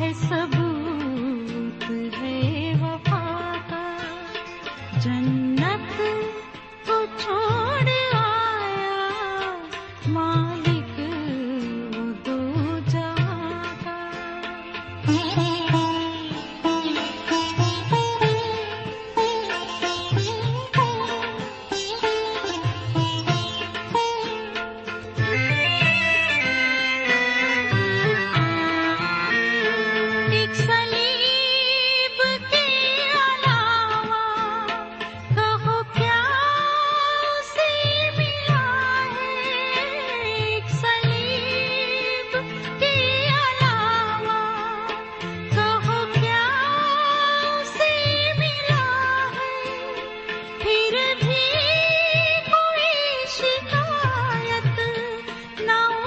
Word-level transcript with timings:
ہے 0.00 0.12
سب 0.20 0.69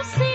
سے 0.05 0.32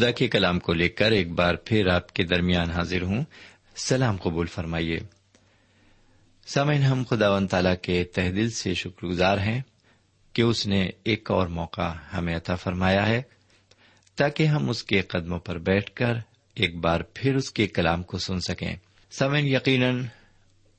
خدا 0.00 0.10
کے 0.10 0.28
کلام 0.28 0.58
کو 0.58 0.72
لے 0.72 0.88
کر 0.88 1.10
ایک 1.10 1.30
بار 1.30 1.54
پھر 1.54 1.86
آپ 1.86 2.12
کے 2.12 2.22
درمیان 2.22 2.70
حاضر 2.70 3.02
ہوں۔ 3.02 3.24
سلام 3.76 4.16
قبول 4.16 4.46
فرمائیے۔ 4.46 4.98
سامعین، 6.46 6.82
ہم 6.82 7.02
خدا 7.10 7.34
و 7.34 7.46
تعالی 7.46 7.76
کے 7.82 8.04
تہ 8.04 8.20
دل 8.20 8.50
سے 8.50 8.74
شکر 8.74 9.06
گزار 9.06 9.38
ہیں 9.38 9.62
کہ 10.32 10.42
اس 10.42 10.66
نے 10.66 10.90
ایک 11.04 11.30
اور 11.30 11.46
موقع 11.46 11.92
ہمیں 11.92 12.36
عطا 12.36 12.54
فرمایا 12.54 13.08
ہے 13.08 13.22
تاکہ 14.16 14.46
ہم 14.46 14.70
اس 14.70 14.84
کے 14.84 15.02
قدموں 15.02 15.38
پر 15.38 15.58
بیٹھ 15.58 15.90
کر 15.94 16.14
ایک 16.54 16.76
بار 16.76 17.00
پھر 17.14 17.34
اس 17.34 17.50
کے 17.50 17.66
کلام 17.66 18.02
کو 18.02 18.18
سن 18.18 18.40
سکیں۔ 18.40 18.76
سامعین، 19.10 19.46
یقیناً 19.46 20.04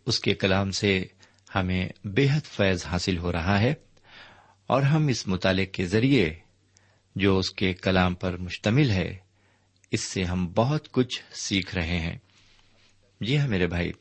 اس 0.06 0.20
کے 0.20 0.34
کلام 0.34 0.72
سے 0.72 1.06
ہمیں 1.56 1.90
بے 2.04 2.28
حد 2.34 2.46
فیض 2.46 2.86
حاصل 2.86 3.18
ہو 3.18 3.32
رہا 3.32 3.60
ہے 3.60 3.74
اور 4.68 4.82
ہم 4.82 5.08
اس 5.08 5.28
مطالعے 5.28 5.66
کے 5.66 5.86
ذریعے 5.86 6.34
جو 7.16 7.38
اس 7.38 7.50
کے 7.50 7.74
کلام 7.74 8.16
پر 8.16 8.38
مشتمل 8.38 8.90
ہے، 8.90 9.18
اس 9.92 10.02
سے 10.02 10.24
ہم 10.24 10.52
بہت 10.56 10.92
کچھ 10.92 11.24
سیکھ 11.34 11.76
رہے 11.76 12.00
ہیں۔ 12.00 12.18
جی 13.22 13.38
ہاں 13.38 13.48
میرے 13.48 13.68
بھائی، 13.68 13.92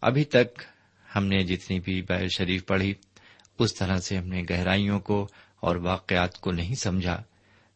ابھی 0.00 0.24
تک 0.24 0.62
ہم 1.16 1.26
نے 1.26 1.44
جتنی 1.44 1.80
بھی 1.80 2.02
بائر 2.02 2.28
شریف 2.28 2.66
پڑھی، 2.66 2.94
اس 3.58 3.74
طرح 3.74 3.98
سے 3.98 4.16
ہم 4.16 4.28
نے 4.28 4.42
گہرائیوں 4.50 5.00
کو 5.00 5.28
اور 5.60 5.76
واقعات 5.76 6.38
کو 6.38 6.52
نہیں 6.52 6.74
سمجھا۔ 6.74 7.22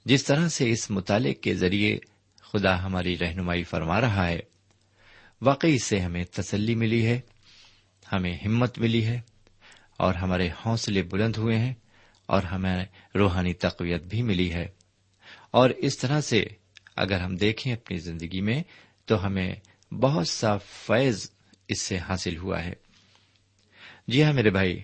جس 0.04 0.24
طرح 0.24 0.48
سے 0.48 0.70
اس 0.70 0.90
مطالعے 0.90 1.34
کے 1.34 1.54
ذریعے 1.54 1.98
خدا 2.42 2.84
ہماری 2.84 3.18
رہنمائی 3.18 3.62
فرما 3.62 4.00
رہا 4.00 4.28
ہے، 4.28 4.38
واقعی 5.42 5.78
سے 5.78 6.00
ہمیں 6.00 6.24
تسلی 6.24 6.74
ملی 6.74 7.06
ہے، 7.06 7.20
ہمیں 8.12 8.38
ہمت 8.46 8.78
ملی 8.78 9.04
ہے 9.04 9.20
اور 9.96 10.14
ہمارے 10.14 10.48
حوصلے 10.66 11.02
بلند 11.02 11.36
ہوئے 11.36 11.58
ہیں۔ 11.58 11.74
اور 12.30 12.42
ہمیں 12.42 12.84
روحانی 13.14 13.54
تقویت 13.54 14.02
بھی 14.02 14.22
ملی 14.22 14.52
ہے۔ 14.52 14.68
اور 15.50 15.70
اس 15.70 15.98
طرح 15.98 16.20
سے 16.20 16.44
اگر 16.96 17.20
ہم 17.20 17.36
دیکھیں 17.36 17.72
اپنی 17.72 17.98
زندگی 17.98 18.40
میں، 18.40 18.62
تو 19.04 19.26
ہمیں 19.26 19.54
بہت 19.94 20.28
سا 20.28 20.56
فیض 20.56 21.30
اس 21.68 21.82
سے 21.82 21.98
حاصل 21.98 22.36
ہوا 22.36 22.64
ہے۔ 22.64 22.72
جی 24.08 24.24
ہاں 24.24 24.32
میرے 24.32 24.50
بھائی، 24.50 24.82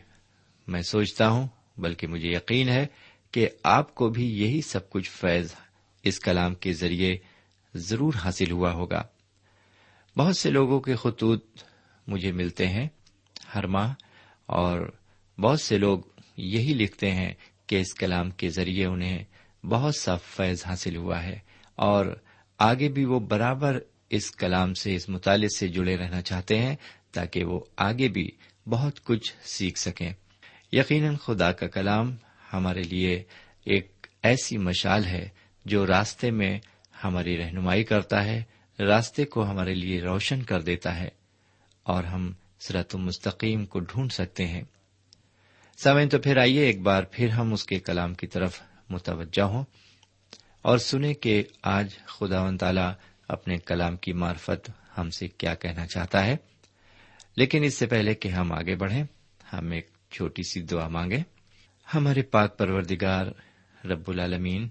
میں 0.66 0.82
سوچتا 0.82 1.28
ہوں، 1.28 1.48
بلکہ 1.76 2.06
مجھے 2.06 2.28
یقین 2.28 2.68
ہے 2.68 2.86
کہ 3.30 3.48
آپ 3.62 3.94
کو 3.94 4.08
بھی 4.08 4.38
یہی 4.38 4.60
سب 4.60 4.90
کچھ 4.90 5.10
فیض 5.10 5.54
اس 6.02 6.20
کلام 6.20 6.54
کے 6.54 6.72
ذریعے 6.72 7.16
ضرور 7.74 8.14
حاصل 8.24 8.50
ہوا 8.50 8.72
ہوگا۔ 8.72 9.02
بہت 10.16 10.36
سے 10.36 10.50
لوگوں 10.50 10.80
کے 10.80 10.94
خطوط 10.96 11.44
مجھے 12.06 12.32
ملتے 12.32 12.68
ہیں 12.68 12.88
ہر 13.54 13.66
ماہ، 13.66 13.94
اور 14.46 14.96
بہت 15.40 15.60
سے 15.60 15.78
لوگ 15.78 15.98
یہی 16.36 16.74
لکھتے 16.74 17.10
ہیں 17.10 17.34
کہ 17.66 17.80
اس 17.80 17.94
کلام 17.94 18.30
کے 18.30 18.48
ذریعے 18.48 18.86
انہیں 18.86 19.24
بہت 19.64 19.96
سا 19.96 20.16
فیض 20.16 20.66
حاصل 20.66 20.96
ہوا 20.96 21.22
ہے 21.22 21.38
اور 21.74 22.06
آگے 22.58 22.88
بھی 22.88 23.04
وہ 23.04 23.20
برابر 23.20 23.78
اس 24.10 24.30
کلام 24.30 24.74
سے، 24.74 24.94
اس 24.94 25.08
مطالعے 25.08 25.48
سے 25.58 25.68
جڑے 25.68 25.96
رہنا 25.96 26.22
چاہتے 26.22 26.58
ہیں 26.58 26.76
تاکہ 27.12 27.44
وہ 27.44 27.60
آگے 27.76 28.08
بھی 28.08 28.30
بہت 28.68 29.04
کچھ 29.04 29.32
سیکھ 29.44 29.78
سکیں۔ 29.78 30.12
یقیناً 30.72 31.16
خدا 31.16 31.52
کا 31.52 31.66
کلام 31.66 32.16
ہمارے 32.52 32.82
لیے 32.82 33.22
ایک 33.64 34.06
ایسی 34.22 34.58
مشال 34.58 35.04
ہے 35.04 35.28
جو 35.64 35.86
راستے 35.86 36.30
میں 36.30 36.60
ہماری 37.04 37.38
رہنمائی 37.38 37.84
کرتا 37.84 38.24
ہے، 38.24 38.42
راستے 38.78 39.24
کو 39.24 39.44
ہمارے 39.50 39.74
لیے 39.74 40.00
روشن 40.00 40.42
کر 40.42 40.60
دیتا 40.62 41.00
ہے 41.00 41.08
اور 41.82 42.04
ہم 42.04 42.32
سرت 42.60 42.94
المستقیم 42.94 43.66
کو 43.66 43.80
ڈھونڈ 43.80 44.12
سکتے 44.12 44.46
ہیں۔ 44.46 44.62
سمے 45.76 46.06
تو 46.06 46.18
پھر 46.18 46.36
آئیے 46.36 46.62
ایک 46.62 46.80
بار 46.80 47.02
پھر 47.02 47.28
ہم 47.28 47.52
اس 47.52 47.64
کے 47.64 47.78
کلام 47.78 48.14
کی 48.14 48.26
طرف 48.26 48.62
متوجہ 48.90 49.42
ہوں 49.42 49.64
اور 50.62 50.78
سنیں 50.78 51.14
کہ 51.14 51.42
آج 51.62 51.98
خدا 52.06 52.42
و 52.42 52.56
تعالی 52.56 52.80
اپنے 53.28 53.58
کلام 53.58 53.96
کی 53.96 54.12
معرفت 54.12 54.70
ہم 54.98 55.10
سے 55.10 55.28
کیا 55.28 55.54
کہنا 55.54 55.86
چاہتا 55.86 56.26
ہے۔ 56.26 56.36
لیکن 57.36 57.64
اس 57.64 57.74
سے 57.74 57.86
پہلے 57.86 58.14
کہ 58.14 58.28
ہم 58.28 58.52
آگے 58.52 58.76
بڑھیں، 58.76 59.04
ہم 59.52 59.70
ایک 59.70 59.90
چھوٹی 60.10 60.42
سی 60.42 60.62
دعا 60.62 60.88
مانگیں۔ 60.88 61.22
ہمارے 61.94 62.22
پاک 62.22 62.58
پروردگار 62.58 63.26
رب 63.86 64.10
العالمین، 64.10 64.68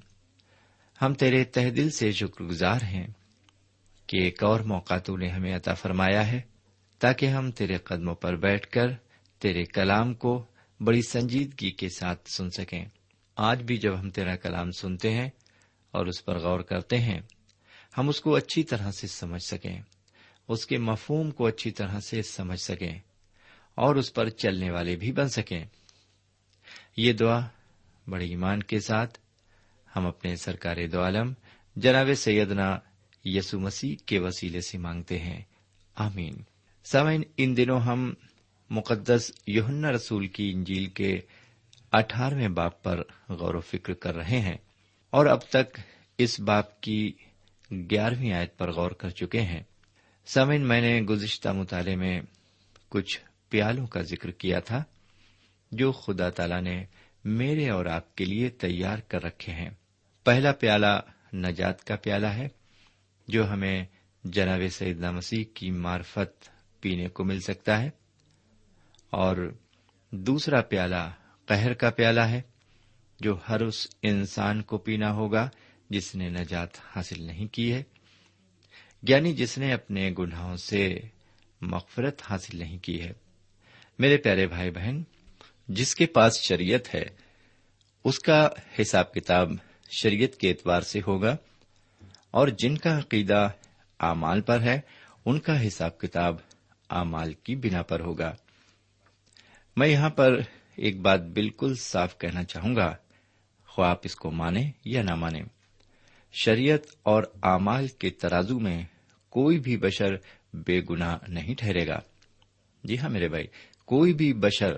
ہم 1.02 1.14
تیرے 1.14 1.44
تہ 1.44 1.70
دل 1.70 1.90
سے 1.90 2.12
شکر 2.12 2.44
گزار 2.44 2.84
ہیں 2.84 3.08
کہ 4.08 4.18
ایک 4.18 4.44
اور 4.44 4.60
موقع 4.60 4.98
تو 4.98 5.18
نے 5.18 5.30
ہمیں 5.30 5.56
عطا 5.56 5.74
فرمایا 5.74 6.28
ہے 6.28 6.42
تاکہ 7.00 7.26
ہم 7.26 7.52
تیرے 7.52 7.78
قدموں 7.78 8.16
پر 8.16 8.36
بیٹھ 8.36 8.68
کر 8.68 8.88
تیرے 9.40 9.64
کلام 9.64 10.14
کو 10.14 10.46
بڑی 10.80 11.02
سنجیدگی 11.02 11.72
کے 11.72 11.90
ساتھ 11.90 12.30
سن 12.32 12.50
سکیں۔ 12.50 12.86
آج 13.36 13.64
بھی 13.64 13.78
جب 13.78 14.00
ہم 14.00 14.10
تیرا 14.10 14.36
کلام 14.36 14.72
سنتے 14.72 15.14
ہیں 15.14 15.30
اور 15.92 16.06
اس 16.06 16.26
پر 16.26 16.40
غور 16.40 16.60
کرتے 16.60 17.00
ہیں، 17.00 17.20
ہم 17.98 18.10
اس 18.10 18.22
کو 18.22 18.36
اچھی 18.36 18.64
طرح 18.64 18.92
سے 18.92 19.08
سمجھ 19.08 19.44
سکیں۔ 19.44 19.82
اس 20.48 20.66
کے 20.66 20.78
مفہوم 20.78 21.32
کو 21.32 21.48
اچھی 21.48 21.72
طرح 21.72 22.00
سے 22.00 22.22
سمجھ 22.22 22.60
سکیں 22.60 23.00
اور 23.76 23.96
اس 23.96 24.14
پر 24.14 24.30
چلنے 24.30 24.72
والے 24.72 24.96
بھی 24.96 25.12
بن 25.12 25.30
سکیں۔ 25.30 25.66
یہ 26.98 27.14
دعا 27.14 27.40
بڑے 28.10 28.26
ایمان 28.26 28.64
کے 28.64 28.80
ساتھ 28.80 29.20
ہم 29.96 30.08
اپنے 30.08 30.36
سرکار 30.36 30.78
دو 30.92 31.02
عالم 31.04 31.34
جناب 31.76 32.08
سیدنا 32.18 32.80
یسو 33.26 33.60
مسیح 33.60 33.96
کے 34.06 34.20
وسیلے 34.20 34.62
سے 34.62 34.78
مانگتے 34.78 35.20
ہیں۔ 35.20 35.42
آمین۔ 35.96 36.36
سمین 36.86 37.24
ان 37.38 37.58
دنوں 37.58 37.80
ہم 37.80 38.14
مقدس 38.70 39.32
یہنا 39.48 39.92
رسول 39.92 40.28
کی 40.28 40.52
انجیل 40.52 40.86
کے 40.86 41.20
اٹھارہویں 41.92 42.48
باپ 42.48 42.84
پر 42.84 43.04
غور 43.30 43.54
و 43.54 43.60
فکر 43.60 43.94
کر 43.94 44.16
رہے 44.16 44.40
ہیں 44.40 44.58
اور 45.10 45.26
اب 45.26 45.42
تک 45.42 45.80
اس 46.18 46.40
باپ 46.40 46.82
کی 46.82 47.14
گیارہویں 47.72 48.34
آیت 48.34 48.58
پر 48.58 48.72
غور 48.72 48.92
کر 48.92 49.10
چکے 49.10 49.42
ہیں۔ 49.42 49.64
سمن 50.26 50.62
میں 50.62 50.82
نے 50.82 51.02
گزشتہ 51.02 51.50
مطالعے 51.50 51.96
میں 51.96 52.22
کچھ 52.90 53.20
پیالوں 53.50 53.88
کا 53.88 54.02
ذکر 54.02 54.32
کیا 54.32 54.60
تھا 54.60 54.84
جو 55.72 55.92
خدا 55.92 56.30
تعالی 56.30 56.62
نے 56.62 56.86
میرے 57.26 57.70
اور 57.70 57.86
آپ 57.86 58.16
کے 58.16 58.26
لیے 58.26 58.50
تیار 58.50 58.98
کر 58.98 59.24
رکھے 59.24 59.54
ہیں۔ 59.54 59.70
پہلا 60.24 60.52
پیالہ 60.52 61.00
نجات 61.34 61.84
کا 61.84 61.96
پیالہ 61.96 62.28
ہے، 62.28 62.48
جو 63.28 63.50
ہمیں 63.50 63.86
جناب 64.24 64.60
سیدنا 64.72 65.12
مسیح 65.12 65.44
کی 65.54 65.72
مارفت 65.72 66.50
پینے 66.82 67.08
کو 67.08 67.24
مل 67.24 67.40
سکتا 67.40 67.82
ہے۔ 67.82 67.90
اور 69.16 69.54
دوسرا 70.12 70.62
پیالہ 70.62 71.10
قہر 71.46 71.74
کا 71.74 71.90
پیالہ 71.90 72.22
ہے، 72.22 72.42
جو 73.20 73.38
ہر 73.50 73.62
اس 73.62 73.88
انسان 74.02 74.62
کو 74.62 74.78
پینا 74.78 75.12
ہوگا 75.12 75.50
جس 75.90 76.16
نے 76.16 76.30
نجات 76.30 76.78
حاصل 76.96 77.24
نہیں 77.24 77.48
کی 77.48 77.74
ہے 77.74 77.84
یعنی 79.04 79.34
جس 79.34 79.58
نے 79.58 79.74
اپنے 79.74 80.12
گناہوں 80.20 80.56
سے 80.58 81.00
مغفرت 81.62 82.22
حاصل 82.30 82.58
نہیں 82.58 82.78
کی 82.78 83.02
ہے۔ 83.02 83.14
میرے 84.00 84.18
پیارے 84.18 84.48
بھائی 84.48 84.72
بہن، 84.72 85.04
جس 85.68 85.96
کے 85.96 86.06
پاس 86.06 86.42
شریعت 86.42 86.96
ہے، 86.96 87.06
اس 88.04 88.20
کا 88.20 88.50
حساب 88.82 89.14
کتاب 89.14 89.52
شریعت 90.02 90.36
کے 90.36 90.50
اعتبار 90.50 90.82
سے 90.82 91.00
ہوگا، 91.08 91.36
اور 92.32 92.48
جن 92.48 92.78
کا 92.78 92.98
عقیدہ 92.98 93.50
اعمال 94.00 94.42
پر 94.42 94.62
ہے، 94.62 94.80
ان 95.26 95.40
کا 95.40 95.68
حساب 95.68 95.98
کتاب 95.98 96.36
اعمال 96.90 97.34
کی 97.34 97.56
بنا 97.56 97.82
پر 97.82 98.00
ہوگا۔ 98.00 98.34
میں 99.76 99.88
یہاں 99.88 100.10
پر 100.10 100.40
ایک 100.76 101.00
بات 101.02 101.22
بالکل 101.22 101.76
صاف 101.76 102.18
کہنا 102.18 102.44
چاہوں 102.44 102.76
گا۔ 102.76 102.96
خواہ 103.68 103.90
آپ 103.90 104.00
اس 104.04 104.16
کو 104.16 104.32
مانے 104.32 104.72
یا 104.86 105.04
نہ 105.04 105.16
مانے 105.16 105.42
شریعت 106.34 106.80
اور 107.04 107.24
اعمال 107.44 107.88
کے 107.88 108.10
ترازو 108.10 108.60
میں 108.60 108.84
کوئی 109.30 109.60
بھی 109.60 109.78
بشر 109.78 110.16
بے 110.54 110.82
گناہ 110.90 111.18
نہیں 111.28 111.56
ٹھہرے 111.56 111.88
گا۔ 111.88 112.00
جی 112.84 112.98
ہاں 112.98 113.10
میرے 113.10 113.28
بھائی، 113.28 113.48
کوئی 113.86 114.14
بھی 114.14 114.34
بشر 114.34 114.74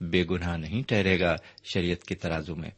بے 0.00 0.24
گناہ 0.30 0.56
نہیں 0.56 0.82
ٹھہرے 0.82 1.20
گا 1.20 1.36
شریعت 1.74 2.04
کے 2.04 2.14
ترازو 2.14 2.56
میں۔ 2.56 2.70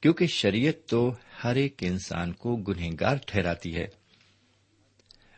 کیونکہ 0.00 0.26
شریعت 0.26 0.88
تو 0.88 1.14
ہر 1.44 1.56
ایک 1.56 1.74
انسان 1.80 2.32
کو 2.32 2.56
گنہگار 2.56 3.16
ٹھہراتی 3.26 3.76
ہے۔ 3.76 3.86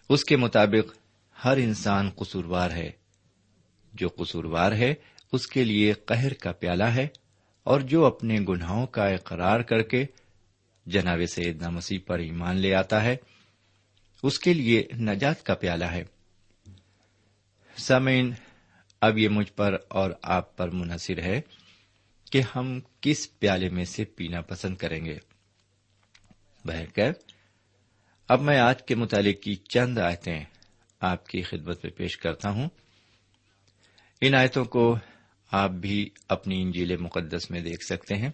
اس 0.08 0.24
کے 0.24 0.36
مطابق 0.36 0.96
ہر 1.44 1.56
انسان 1.56 2.10
قصوروار 2.10 2.70
ہے۔ 2.70 2.90
جو 3.94 4.08
قصوروار 4.08 4.72
ہے 4.72 4.94
اس 5.32 5.46
کے 5.46 5.64
لیے 5.64 5.92
قہر 5.92 6.32
کا 6.32 6.52
پیالہ 6.52 6.84
ہے 6.84 7.06
اور 7.62 7.80
جو 7.80 8.06
اپنے 8.06 8.38
گناہوں 8.48 8.86
کا 8.86 9.08
اقرار 9.08 9.60
کر 9.60 9.82
کے 9.82 10.04
جناب 10.86 11.18
سیدنا 11.34 11.68
مسیح 11.70 11.98
پر 12.06 12.18
ایمان 12.18 12.56
لے 12.56 12.74
آتا 12.74 13.04
ہے، 13.04 13.16
اس 14.22 14.38
کے 14.38 14.54
لیے 14.54 14.88
نجات 14.98 15.42
کا 15.42 15.54
پیالہ 15.54 15.84
ہے۔ 15.84 16.02
سمین 17.76 18.32
اب 19.00 19.18
یہ 19.18 19.28
مجھ 19.28 19.52
پر 19.52 19.76
اور 19.88 20.10
آپ 20.22 20.56
پر 20.56 20.70
منحصر 20.70 21.22
ہے 21.22 21.40
کہ 22.32 22.42
ہم 22.56 22.80
کس 23.00 23.38
پیالے 23.38 23.68
میں 23.68 23.84
سے 23.84 24.04
پینا 24.04 24.40
پسند 24.40 24.76
کریں 24.76 25.04
گے۔ 25.04 25.18
اب 28.28 28.40
میں 28.40 28.58
آج 28.58 28.82
کے 28.82 28.94
مطالعے 28.94 29.32
کی 29.32 29.54
چند 29.54 29.98
آیتیں 29.98 30.44
آپ 31.00 31.26
کی 31.26 31.42
خدمت 31.42 31.84
میں 31.84 31.92
پیش 31.92 32.16
کرتا 32.16 32.50
ہوں۔ 32.50 32.68
ان 34.20 34.34
آیتوں 34.34 34.64
کو 34.64 34.98
آپ 35.52 35.70
بھی 35.70 36.10
اپنی 36.28 36.62
انجیل 36.62 36.96
مقدس 36.96 37.50
میں 37.50 37.60
دیکھ 37.60 37.84
سکتے 37.84 38.14
ہیں۔ 38.14 38.30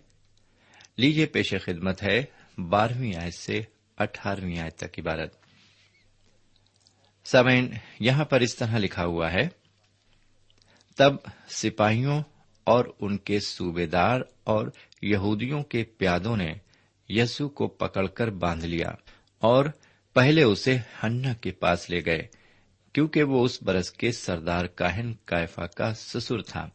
لیجیے 0.96 1.26
پیش 1.26 1.54
خدمت 1.64 2.02
ہے 2.02 2.24
بارہویں 2.58 3.14
آیت 3.14 3.34
سے 3.34 3.60
اٹھارہویں 3.96 4.58
آیت 4.58 4.76
تک 4.76 4.98
عبارت۔ 4.98 5.34
سمین 7.24 7.70
یہاں 8.00 8.24
پر 8.24 8.40
اس 8.40 8.56
طرح 8.56 8.78
لکھا 8.78 9.04
ہوا 9.04 9.32
ہے، 9.32 9.48
تب 10.96 11.14
سپاہیوں 11.48 12.22
اور 12.64 12.84
ان 13.00 13.18
کے 13.18 13.40
صوبے 13.40 13.86
دار 13.86 14.20
اور 14.44 14.68
یہودیوں 15.02 15.62
کے 15.62 15.84
پیادوں 15.84 16.36
نے 16.36 16.54
یسو 17.08 17.48
کو 17.48 17.66
پکڑ 17.66 18.06
کر 18.06 18.30
باندھ 18.30 18.66
لیا 18.66 18.88
اور 19.38 19.64
پہلے 20.12 20.42
اسے 20.42 20.76
ہن 20.76 21.34
کے 21.40 21.50
پاس 21.50 21.90
لے 21.90 22.04
گئے، 22.04 22.26
کیونکہ 22.92 23.22
وہ 23.22 23.44
اس 23.44 23.62
برس 23.62 23.90
کے 23.90 24.12
سردار 24.12 24.64
کاہن 24.64 25.12
کائفا 25.24 25.66
کا 25.66 25.94
سسر 25.94 26.42
تھا۔ 26.42 26.68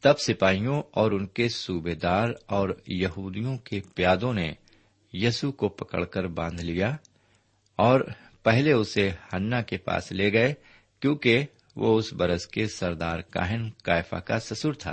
تب 0.00 0.18
سپاہیوں 0.18 0.82
اور 0.90 1.12
ان 1.12 1.26
کے 1.26 1.48
صوبے 1.48 1.94
دار 1.94 2.28
اور 2.46 2.68
یہودیوں 2.86 3.58
کے 3.58 3.80
پیادوں 3.94 4.32
نے 4.32 4.52
یسو 5.12 5.52
کو 5.52 5.68
پکڑ 5.68 6.04
کر 6.04 6.26
باندھ 6.26 6.62
لیا 6.62 6.96
اور 7.76 8.00
پہلے 8.42 8.72
اسے 8.72 9.10
ہنا 9.32 9.62
کے 9.62 9.76
پاس 9.76 10.12
لے 10.12 10.32
گئے 10.32 10.54
کیونکہ 11.00 11.46
وہ 11.76 11.98
اس 11.98 12.12
برس 12.12 12.46
کے 12.46 12.66
سردار 12.66 13.20
کاہن 13.20 13.70
کائفا 13.70 14.18
کا 14.18 14.40
سسر 14.40 14.72
تھا۔ 14.72 14.92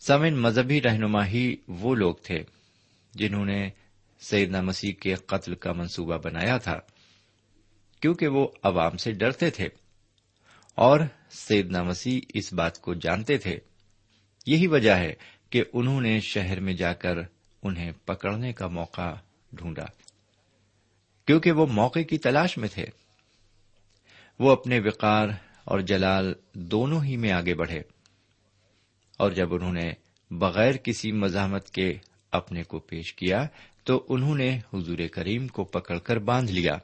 سمن 0.00 0.36
مذہبی 0.36 0.82
رہنما 0.82 1.26
ہی 1.26 1.56
وہ 1.68 1.94
لوگ 1.94 2.14
تھے 2.14 2.38
جنہوں 3.14 3.44
نے 3.44 3.70
سیدنا 4.20 4.60
مسیح 4.60 4.92
کے 4.92 5.14
قتل 5.14 5.54
کا 5.54 5.72
منصوبہ 5.72 6.16
بنایا 6.24 6.56
تھا 6.56 6.78
کیونکہ 8.00 8.28
وہ 8.28 8.48
عوام 8.62 8.96
سے 8.96 9.12
ڈرتے 9.12 9.50
تھے 9.50 9.68
اور 10.74 11.00
سیدنا 11.30 11.82
مسیح 11.82 12.20
اس 12.34 12.52
بات 12.52 12.80
کو 12.80 12.94
جانتے 12.94 13.38
تھے۔ 13.38 13.58
یہی 14.48 14.66
وجہ 14.66 14.90
ہے 14.90 15.14
کہ 15.50 15.64
انہوں 15.72 16.00
نے 16.00 16.20
شہر 16.20 16.60
میں 16.60 16.74
جا 16.74 16.92
کر 16.92 17.18
انہیں 17.62 17.92
پکڑنے 18.04 18.52
کا 18.52 18.66
موقع 18.66 19.14
ڈھونڈا، 19.52 19.84
کیونکہ 21.26 21.52
وہ 21.52 21.66
موقع 21.66 21.98
کی 21.98 22.18
تلاش 22.18 22.58
میں 22.58 22.68
تھے۔ 22.68 22.84
وہ 24.38 24.50
اپنے 24.50 24.78
وقار 24.78 25.28
اور 25.64 25.80
جلال 25.80 26.32
دونوں 26.54 27.04
ہی 27.04 27.16
میں 27.16 27.32
آگے 27.32 27.54
بڑھے 27.54 27.80
اور 29.18 29.30
جب 29.30 29.54
انہوں 29.54 29.72
نے 29.72 29.92
بغیر 30.30 30.76
کسی 30.76 31.12
مزاحمت 31.12 31.70
کے 31.70 31.94
اپنے 32.32 32.62
کو 32.62 32.78
پیش 32.78 33.14
کیا 33.14 33.46
تو 33.84 34.06
انہوں 34.08 34.34
نے 34.34 34.58
حضور 34.74 34.98
کریم 35.12 35.48
کو 35.48 35.64
پکڑ 35.64 35.98
کر 35.98 36.18
باندھ 36.18 36.52
لیا۔ 36.52 36.78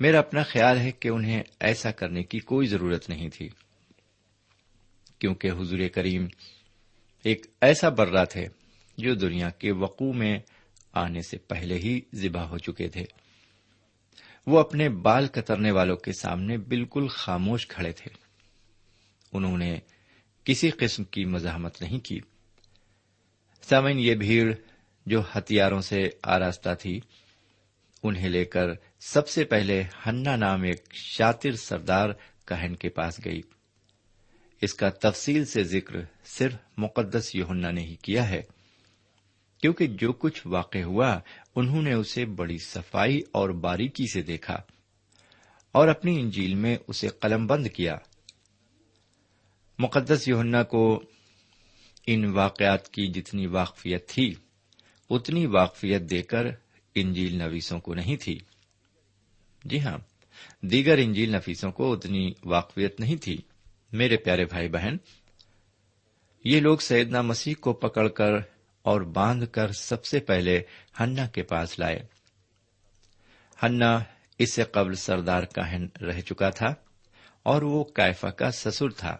میرا 0.00 0.18
اپنا 0.18 0.42
خیال 0.42 0.78
ہے 0.78 0.92
کہ 0.92 1.08
انہیں 1.08 1.42
ایسا 1.60 1.90
کرنے 1.90 2.22
کی 2.22 2.38
کوئی 2.38 2.66
ضرورت 2.66 3.08
نہیں 3.08 3.28
تھی۔ 3.28 3.48
کیونکہ 5.22 5.50
حضور 5.50 5.78
کریم 5.94 6.26
ایک 7.24 7.46
ایسا 7.60 7.88
برا 7.88 8.24
تھے 8.24 8.46
جو 8.98 9.14
دنیا 9.14 9.50
کے 9.50 9.72
وقوع 9.72 10.12
میں 10.12 10.38
آنے 10.92 11.22
سے 11.22 11.38
پہلے 11.38 11.74
ہی 11.74 12.00
ذبح 12.14 12.40
ہو 12.40 12.58
چکے 12.58 12.88
تھے۔ 12.88 13.04
وہ 14.46 14.58
اپنے 14.58 14.88
بال 14.88 15.26
کترنے 15.26 15.70
والوں 15.70 15.96
کے 15.96 16.12
سامنے 16.12 16.58
بالکل 16.58 17.06
خاموش 17.08 17.68
کھڑے 17.68 17.92
تھے۔ 17.92 18.10
انہوں 19.32 19.58
نے 19.58 19.78
کسی 20.44 20.70
قسم 20.70 21.04
کی 21.04 21.24
مزاحمت 21.24 21.82
نہیں 21.82 21.98
کی۔ 21.98 22.20
سامن 23.62 23.98
یہ 23.98 24.14
بھیڑ 24.14 24.54
جو 25.06 25.22
ہتھیاروں 25.36 25.80
سے 25.80 26.10
آراستہ 26.22 26.70
تھی، 26.80 27.00
انہیں 28.02 28.28
لے 28.28 28.44
کر 28.44 28.66
سب 29.00 29.28
سے 29.28 29.44
پہلے 29.44 29.82
ہنا 30.06 30.36
نام 30.36 30.62
ایک 30.62 30.94
شاطر 30.94 31.52
سردار 31.52 32.08
کہن 32.46 32.76
کے 32.76 32.88
پاس 32.88 33.24
گئی۔ 33.24 33.40
اس 34.62 34.74
کا 34.74 34.88
تفصیل 34.88 35.44
سے 35.44 35.64
ذکر 35.64 35.96
صرف 36.24 36.54
مقدس 36.76 37.34
یوہنا 37.34 37.70
نے 37.70 37.80
ہی 37.80 37.96
کیا 37.96 38.28
ہے، 38.28 38.42
کیونکہ 39.60 39.86
جو 39.86 40.12
کچھ 40.12 40.46
واقع 40.46 40.78
ہوا، 40.78 41.18
انہوں 41.56 41.82
نے 41.82 41.92
اسے 41.92 42.24
بڑی 42.24 42.58
صفائی 42.58 43.20
اور 43.32 43.50
باریکی 43.50 44.12
سے 44.12 44.22
دیکھا 44.22 44.56
اور 45.72 45.88
اپنی 45.88 46.20
انجیل 46.20 46.54
میں 46.54 46.76
اسے 46.88 47.08
قلم 47.08 47.46
بند 47.46 47.66
کیا۔ 47.66 47.96
مقدس 49.78 50.28
یوہنا 50.28 50.62
کو 50.62 51.02
ان 52.06 52.24
واقعات 52.24 52.88
کی 52.88 53.06
جتنی 53.06 53.46
واقفیت 53.46 54.08
تھی، 54.08 54.34
اتنی 55.10 55.46
واقفیت 55.46 56.02
دے 56.02 56.22
کر 56.22 56.46
انجیل 56.94 57.36
نویسوں 57.36 57.80
کو 57.80 57.94
نہیں 57.94 58.16
تھی۔ 58.16 58.38
جی 59.64 59.80
ہاں 59.80 59.98
دیگر 60.60 60.98
انجیل 60.98 61.32
نفیسوں 61.32 61.72
کو 61.72 61.92
اتنی 61.92 62.32
واقفیت 62.44 63.00
نہیں 63.00 63.16
تھی۔ 63.16 63.38
میرے 63.92 64.16
پیارے 64.16 64.44
بھائی 64.44 64.68
بہن، 64.68 64.96
یہ 66.44 66.60
لوگ 66.60 66.78
سیدنا 66.78 67.22
مسیح 67.22 67.54
کو 67.60 67.72
پکڑ 67.72 68.08
کر 68.08 68.32
اور 68.82 69.00
باندھ 69.00 69.44
کر 69.52 69.72
سب 69.72 70.04
سے 70.04 70.20
پہلے 70.20 70.62
ہنا 71.00 71.26
کے 71.26 71.42
پاس 71.42 71.78
لائے۔ 71.78 71.98
ہنا 73.62 73.98
اس 74.38 74.52
سے 74.52 74.64
قبل 74.64 74.94
سردار 74.94 75.42
کاہن 75.42 75.86
رہ 76.00 76.20
چکا 76.20 76.50
تھا 76.50 76.74
اور 77.42 77.62
وہ 77.62 77.84
کائفا 77.84 78.30
کا 78.30 78.50
سسر 78.50 78.88
تھا۔ 78.88 79.16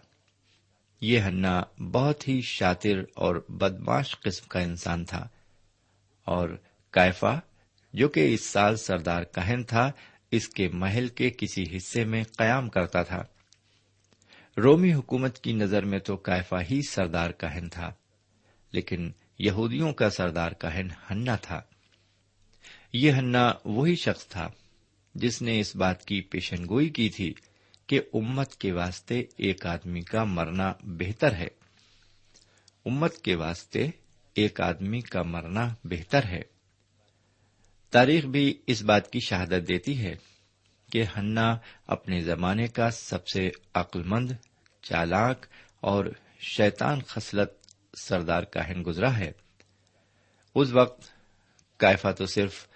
یہ 1.01 1.19
ہنا 1.19 1.63
بہت 1.91 2.27
ہی 2.27 2.41
شاطر 2.41 3.03
اور 3.15 3.45
بدماش 3.49 4.19
قسم 4.19 4.47
کا 4.47 4.59
انسان 4.59 5.05
تھا 5.05 5.27
اور 6.25 6.49
کائفا 6.91 7.39
جو 7.93 8.07
کہ 8.07 8.33
اس 8.33 8.45
سال 8.45 8.75
سردار 8.75 9.23
کہن 9.23 9.63
تھا، 9.63 9.91
اس 10.31 10.49
کے 10.49 10.67
محل 10.67 11.07
کے 11.07 11.29
کسی 11.37 11.77
حصے 11.77 12.05
میں 12.05 12.23
قیام 12.37 12.69
کرتا 12.69 13.03
تھا۔ 13.03 13.23
رومی 14.57 14.93
حکومت 14.93 15.39
کی 15.39 15.53
نظر 15.53 15.85
میں 15.85 15.99
تو 15.99 16.17
کائفا 16.17 16.61
ہی 16.61 16.81
سردار 16.89 17.29
کہن 17.29 17.69
تھا، 17.69 17.93
لیکن 18.71 19.11
یہودیوں 19.39 19.93
کا 19.93 20.09
سردار 20.09 20.51
کہن 20.51 20.87
ہنا 21.11 21.35
تھا۔ 21.35 21.61
یہ 22.93 23.11
ہنا 23.11 23.53
وہی 23.65 23.95
شخص 23.95 24.27
تھا 24.27 24.49
جس 25.15 25.41
نے 25.41 25.59
اس 25.59 25.75
بات 25.75 26.05
کی 26.05 26.21
پیشن 26.21 26.63
گوئی 26.69 26.89
کی 26.89 27.09
تھی 27.09 27.33
کہ 27.87 28.01
امت 28.13 28.55
کے 28.55 28.71
واسطے 28.71 29.23
ایک 29.37 29.65
آدمی 29.65 30.01
کا 30.01 30.23
مرنا 30.23 30.73
بہتر 30.83 31.33
ہے۔ 31.33 31.47
امت 32.85 33.17
کے 33.17 33.35
واسطے 33.35 33.87
ایک 34.33 34.61
آدمی 34.61 35.01
کا 35.01 35.23
مرنا 35.23 35.75
بہتر 35.83 36.25
ہے۔ 36.25 36.41
تاریخ 37.91 38.25
بھی 38.25 38.57
اس 38.67 38.81
بات 38.81 39.11
کی 39.11 39.19
شہادت 39.27 39.67
دیتی 39.67 39.99
ہے۔ 39.99 40.32
کہ 40.93 41.03
ہنا 41.17 41.57
اپنے 41.87 42.21
زمانے 42.21 42.67
کا 42.67 42.91
سب 42.91 43.27
سے 43.27 43.49
عقل 43.73 44.03
مند 44.03 44.31
چالاک 44.81 45.45
اور 45.79 46.05
شیطان 46.39 47.01
خصلت 47.01 47.51
سردار 47.97 48.43
کاہن 48.43 48.83
گزرا 48.87 49.17
ہے۔ 49.17 49.31
اس 50.55 50.71
وقت 50.71 51.03
کائفا 51.77 52.11
تو 52.11 52.25
صرف 52.25 52.67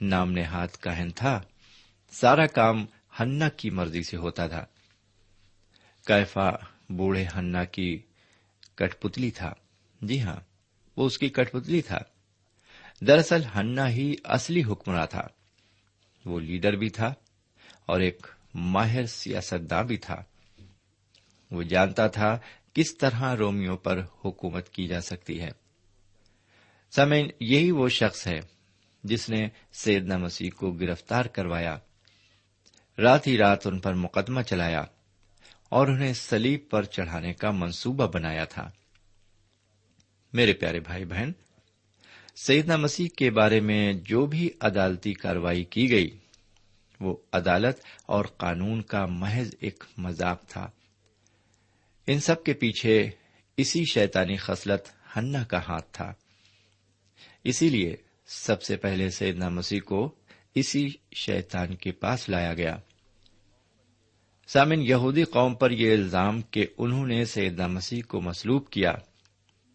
نام 0.00 0.32
نہاد 0.32 0.68
کاہن 0.80 1.10
تھا، 1.10 1.40
سارا 2.10 2.46
کام 2.46 2.86
ہنا 3.20 3.48
کی 3.48 3.70
مرضی 3.70 4.02
سے 4.02 4.16
ہوتا 4.16 4.48
تھا۔ 4.48 4.64
کیفا 6.06 6.50
بوڑھے 6.90 7.24
ہنا 7.36 7.64
کی 7.64 8.02
کٹ 8.74 9.00
پتلی 9.00 9.30
تھا۔ 9.30 9.52
جی 10.00 10.22
ہاں 10.22 10.40
وہ 10.96 11.06
اس 11.06 11.18
کی 11.18 11.28
کٹ 11.28 11.52
پتلی 11.52 11.82
تھا۔ 11.82 11.98
دراصل 13.00 13.42
ہنا 13.56 13.88
ہی 13.88 14.14
اصلی 14.24 14.64
حکمراں 14.64 15.06
تھا۔ 15.06 15.26
وہ 16.24 16.40
لیڈر 16.40 16.72
بھی 16.72 16.90
تھا۔ 16.90 17.14
اور 17.88 18.00
ایک 18.00 18.26
ماہر 18.54 19.06
سیاستداں 19.06 19.82
بھی 19.82 19.96
تھا۔ 19.96 20.22
وہ 21.50 21.62
جانتا 21.62 22.06
تھا 22.06 22.38
کس 22.72 22.96
طرح 22.96 23.36
رومیو 23.36 23.76
پر 23.76 24.00
حکومت 24.24 24.68
کی 24.68 24.86
جا 24.86 25.00
سکتی 25.00 25.40
ہے۔ 25.40 25.50
سمین 26.90 27.30
یہی 27.40 27.70
وہ 27.70 27.88
شخص 27.88 28.26
ہے 28.26 28.40
جس 29.04 29.30
نے 29.30 29.48
سیدنا 29.72 30.16
مسیح 30.16 30.50
کو 30.56 30.72
گرفتار 30.72 31.24
کروایا، 31.24 31.78
رات 32.98 33.26
ہی 33.26 33.38
رات 33.38 33.66
ان 33.66 33.78
پر 33.78 33.94
مقدمہ 33.94 34.42
چلایا 34.42 34.84
اور 35.68 35.86
انہیں 35.86 36.12
سلیب 36.12 36.60
پر 36.70 36.82
چڑھانے 36.82 37.32
کا 37.32 37.50
منصوبہ 37.50 38.06
بنایا 38.06 38.44
تھا۔ 38.44 38.70
میرے 40.32 40.52
پیارے 40.52 40.80
بھائی 40.80 41.04
بہن، 41.04 41.32
سیدنا 42.36 42.76
مسیح 42.76 43.08
کے 43.16 43.30
بارے 43.30 43.60
میں 43.60 43.92
جو 43.92 44.26
بھی 44.26 44.50
عدالتی 44.60 45.14
کاروائی 45.14 45.64
کی 45.64 45.90
گئی 45.90 46.18
وہ 47.00 47.16
عدالت 47.32 47.78
اور 48.06 48.24
قانون 48.24 48.82
کا 48.82 49.06
محض 49.06 49.54
ایک 49.60 49.84
مذاق 49.96 50.44
تھا۔ 50.48 50.70
ان 52.06 52.20
سب 52.20 52.44
کے 52.44 52.52
پیچھے 52.52 53.10
اسی 53.56 53.84
شیطانی 53.92 54.36
خصلت 54.36 54.88
ہنا 55.16 55.44
کا 55.44 55.58
ہاتھ 55.58 55.86
تھا۔ 55.92 56.12
اسی 57.44 57.68
لیے 57.68 57.96
سب 58.26 58.62
سے 58.62 58.76
پہلے 58.76 59.10
سیدنا 59.10 59.48
مسیح 59.48 59.80
کو 59.80 60.14
اسی 60.54 60.86
شیطان 61.16 61.74
کے 61.74 61.92
پاس 61.92 62.28
لایا 62.28 62.54
گیا۔ 62.54 62.76
سامن 64.46 64.80
یہودی 64.80 65.24
قوم 65.24 65.54
پر 65.54 65.70
یہ 65.70 65.92
الزام 65.92 66.42
کہ 66.42 66.66
انہوں 66.78 67.06
نے 67.06 67.24
سیدنا 67.24 67.66
مسیح 67.66 68.02
کو 68.08 68.20
مسلوب 68.20 68.70
کیا، 68.70 68.92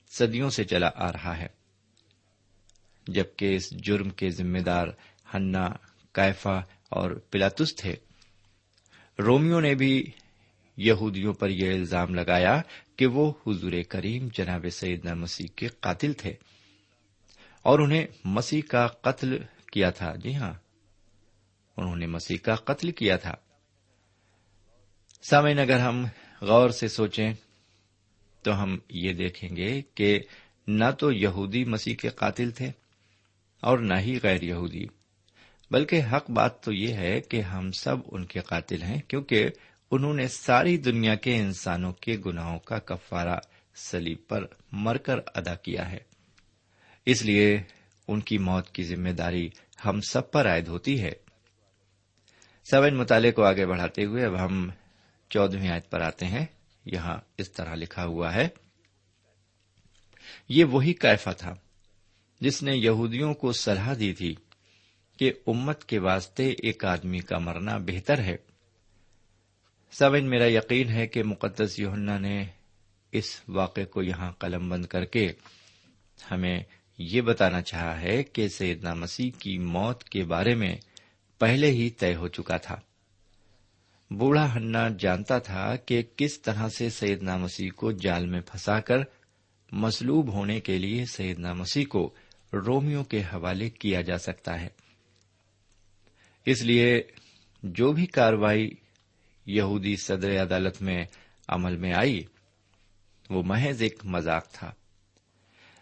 صدیوں 0.09 0.49
سے 0.49 0.63
چلا 0.63 0.89
آ 0.95 1.11
رہا 1.11 1.37
ہے۔ 1.37 1.47
جبکہ 3.07 3.55
اس 3.55 3.71
جرم 3.71 4.09
کے 4.09 4.29
ذمہ 4.29 4.59
دار 4.59 4.87
ہنا 5.33 5.67
کیفا 6.11 6.59
اور 6.93 7.11
پلاتس 7.11 7.75
تھے۔ 7.75 7.95
رومیو 9.19 9.59
نے 9.59 9.75
بھی 9.75 10.11
یہودیوں 10.77 11.33
پر 11.33 11.49
یہ 11.49 11.73
الزام 11.73 12.15
لگایا 12.15 12.61
کہ 12.95 13.05
وہ 13.05 13.33
حضور 13.47 13.71
کریم 13.89 14.27
جناب 14.33 14.65
سیدنا 14.71 15.13
مسیح 15.13 15.47
کے 15.55 15.67
قاتل 15.67 16.13
تھے 16.13 16.33
اور 17.61 17.79
انہیں 17.79 18.07
مسیح 18.25 18.61
کا 18.69 18.87
قتل 18.87 19.37
کیا 19.71 19.89
تھا۔ 19.89 20.15
جی 20.15 20.35
ہاں 20.35 20.53
انہوں 21.77 21.95
نے 21.95 22.05
مسیح 22.05 22.37
کا 22.43 22.55
قتل 22.55 22.91
کیا 22.91 23.17
تھا۔ 23.17 23.35
سامعین، 25.23 25.59
اگر 25.59 25.79
ہم 25.79 26.05
غور 26.41 26.69
سے 26.69 26.87
سوچیں 26.87 27.33
تو 28.43 28.63
ہم 28.63 28.77
یہ 28.89 29.13
دیکھیں 29.13 29.55
گے 29.55 29.81
کہ 29.95 30.19
نہ 30.67 30.91
تو 30.99 31.11
یہودی 31.11 31.65
مسیح 31.65 31.95
کے 31.95 32.09
قاتل 32.09 32.51
تھے 32.51 32.71
اور 33.59 33.77
نہ 33.77 33.99
ہی 33.99 34.19
غیر 34.23 34.43
یہودی۔ 34.43 34.85
بلکہ 35.73 36.01
حق 36.13 36.31
بات 36.31 36.63
تو 36.63 36.73
یہ 36.73 36.93
ہے 36.93 37.21
کہ 37.21 37.41
ہم 37.41 37.71
سب 37.71 37.95
ان 38.11 38.25
کے 38.25 38.39
قاتل 38.39 38.81
ہیں، 38.81 39.01
کیونکہ 39.01 39.49
انہوں 39.91 40.13
نے 40.13 40.27
ساری 40.27 40.77
دنیا 40.77 41.15
کے 41.15 41.35
انسانوں 41.35 41.93
کے 41.93 42.17
گناہوں 42.25 42.59
کا 42.59 42.79
کفارہ 42.79 43.39
سلیب 43.75 44.17
پر 44.27 44.45
مر 44.71 44.97
کر 44.97 45.15
ادا 45.35 45.55
کیا 45.55 45.91
ہے۔ 45.91 45.97
اس 47.05 47.25
لیے 47.25 47.61
ان 48.07 48.21
کی 48.21 48.37
موت 48.37 48.69
کی 48.69 48.83
ذمہ 48.83 49.09
داری 49.09 49.49
ہم 49.85 49.99
سب 50.01 50.31
پر 50.31 50.47
عائد 50.47 50.67
ہوتی 50.67 51.01
ہے۔ 51.01 51.11
سب 52.63 52.83
ان 52.83 52.95
مطالعے 52.95 53.31
کو 53.31 53.43
آگے 53.43 53.65
بڑھاتے 53.65 54.05
ہوئے 54.05 54.25
اب 54.25 54.45
ہم 54.45 54.69
چودہویں 55.29 55.69
آیت 55.69 55.89
پر 55.89 56.01
آتے 56.01 56.25
ہیں۔ 56.25 56.45
یہاں 56.85 57.17
اس 57.37 57.51
طرح 57.51 57.75
لکھا 57.75 58.05
ہوا 58.05 58.33
ہے، 58.33 58.47
یہ 60.49 60.65
وہی 60.65 60.93
کیفا 60.93 61.31
تھا 61.31 61.53
جس 62.41 62.63
نے 62.63 62.71
یہودیوں 62.75 63.33
کو 63.33 63.51
صلاح 63.51 63.93
دی 63.99 64.13
تھی۔ 64.13 64.35
کہ 65.17 65.33
امت 65.47 65.85
کے 65.85 65.99
واسطے 65.99 66.49
ایک 66.49 66.85
آدمی 66.85 67.19
کا 67.19 67.37
مرنا 67.37 67.77
بہتر 67.77 68.19
ہے۔ 68.19 68.35
سبن 69.91 70.29
میرا 70.29 70.51
یقین 70.51 70.89
ہے 70.89 71.07
کہ 71.07 71.23
مقدس 71.23 71.79
یوہنا 71.79 72.17
نے 72.17 72.45
اس 73.11 73.41
واقعے 73.47 73.85
کو 73.85 74.03
یہاں 74.03 74.31
قلم 74.31 74.69
بند 74.69 74.85
کر 74.85 75.05
کے 75.05 75.33
ہمیں 76.31 76.63
یہ 76.97 77.21
بتانا 77.21 77.61
چاہا 77.61 78.01
ہے 78.01 78.23
کہ 78.23 78.47
سیدنا 78.47 78.93
مسیح 78.93 79.31
کی 79.39 79.57
موت 79.57 80.03
کے 80.03 80.23
بارے 80.23 80.55
میں 80.55 80.75
پہلے 81.39 81.71
ہی 81.71 81.89
طے 81.89 82.15
ہو 82.15 82.27
چکا 82.27 82.57
تھا۔ 82.57 82.75
بوڑھا 84.11 84.55
ہننا 84.55 84.89
جانتا 84.99 85.39
تھا 85.39 85.75
کہ 85.75 86.03
کس 86.15 86.41
طرح 86.41 86.69
سے 86.69 86.89
سیدنا 86.89 87.37
مسیح 87.37 87.69
کو 87.75 87.91
جال 87.91 88.25
میں 88.25 88.41
پھنسا 88.41 88.79
کر 88.79 88.97
مسلوب 89.71 90.33
ہونے 90.33 90.59
کے 90.59 90.77
لیے 90.77 91.05
سیدنا 91.05 91.53
مسیح 91.53 91.85
کو 91.89 92.13
رومیو 92.53 93.03
کے 93.03 93.21
حوالے 93.21 93.69
کیا 93.69 94.01
جا 94.01 94.17
سکتا 94.17 94.61
ہے۔ 94.61 94.82
اس 96.45 96.61
لیے 96.61 97.01
جو 97.63 97.91
بھی 97.91 98.05
کاروائی 98.05 98.69
یہودی 99.45 99.95
صدر 99.95 100.41
عدالت 100.41 100.81
میں 100.81 101.05
عمل 101.47 101.75
میں 101.75 101.93
آئی، 101.93 102.23
وہ 103.29 103.43
محض 103.43 103.81
ایک 103.81 104.05
مذاق 104.05 104.51
تھا۔ 104.51 104.71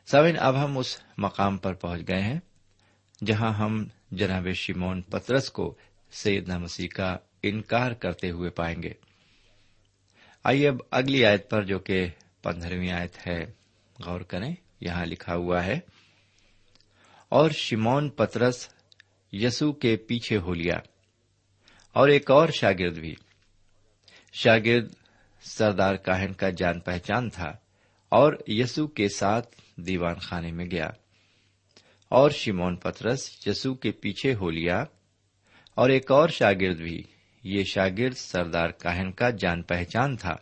سوین 0.06 0.36
اب 0.39 0.63
ہم 0.63 0.77
اس 0.77 0.98
مقام 1.18 1.58
پر 1.58 1.74
پہنچ 1.74 2.08
گئے 2.08 2.22
ہیں، 2.22 2.39
جہاں 3.25 3.53
ہم 3.53 3.86
جناب 4.12 4.48
شمون 4.53 5.01
پترس 5.01 5.50
کو 5.50 5.75
سیدنا 6.12 6.58
مسیح 6.58 6.88
کا 6.88 7.18
انکار 7.44 7.91
کرتے 7.91 8.32
ہوئے 8.32 8.50
پائیں 8.50 8.84
گے۔ 8.84 8.94
آئیے 10.44 10.68
اب 10.68 10.75
اگلی 10.91 11.25
آیت 11.25 11.50
پر 11.50 11.63
جو 11.63 11.80
کہ 11.80 12.08
پندرہویں 12.41 12.91
آیت 12.91 13.27
ہے، 13.27 13.46
غور 14.06 14.22
کریں، 14.22 14.56
یہاں 14.80 15.06
لکھا 15.06 15.36
ہوا 15.36 15.65
ہے، 15.65 15.80
اور 17.30 17.51
شمون 17.51 18.10
پترس 18.10 18.70
یسو 19.32 19.72
کے 19.72 19.96
پیچھے 19.96 20.38
ہو 20.38 20.54
لیا۔ 20.54 20.76
اور 21.94 22.10
ایک 22.10 22.32
اور 22.32 22.50
شاگرد 22.50 22.98
بھی۔ 22.98 23.16
شاگرد 24.34 24.94
سردار 25.42 25.96
کاہن 25.96 26.34
کا 26.34 26.50
جان 26.50 26.80
پہچان 26.80 27.30
تھا 27.30 27.52
اور 28.10 28.34
یسو 28.48 28.88
کے 28.88 29.08
ساتھ 29.10 29.62
دیوان 29.78 30.16
خانے 30.16 30.52
میں 30.52 30.66
گیا۔ 30.66 30.90
اور 32.10 32.32
شمون 32.32 32.76
پترس 32.76 33.48
یسو 33.48 33.74
کے 33.74 33.92
پیچھے 33.92 34.34
ہو 34.34 34.50
لیا۔ 34.50 34.84
اور 35.76 35.90
ایک 35.90 36.12
اور 36.12 36.30
شاگرد 36.30 36.78
بھی۔ 36.78 37.04
یہ 37.44 37.64
شاگرد 37.64 38.18
سردار 38.18 38.70
کاہن 38.70 39.12
کا 39.12 39.30
جان 39.30 39.62
پہچان 39.62 40.18
تھا 40.18 40.36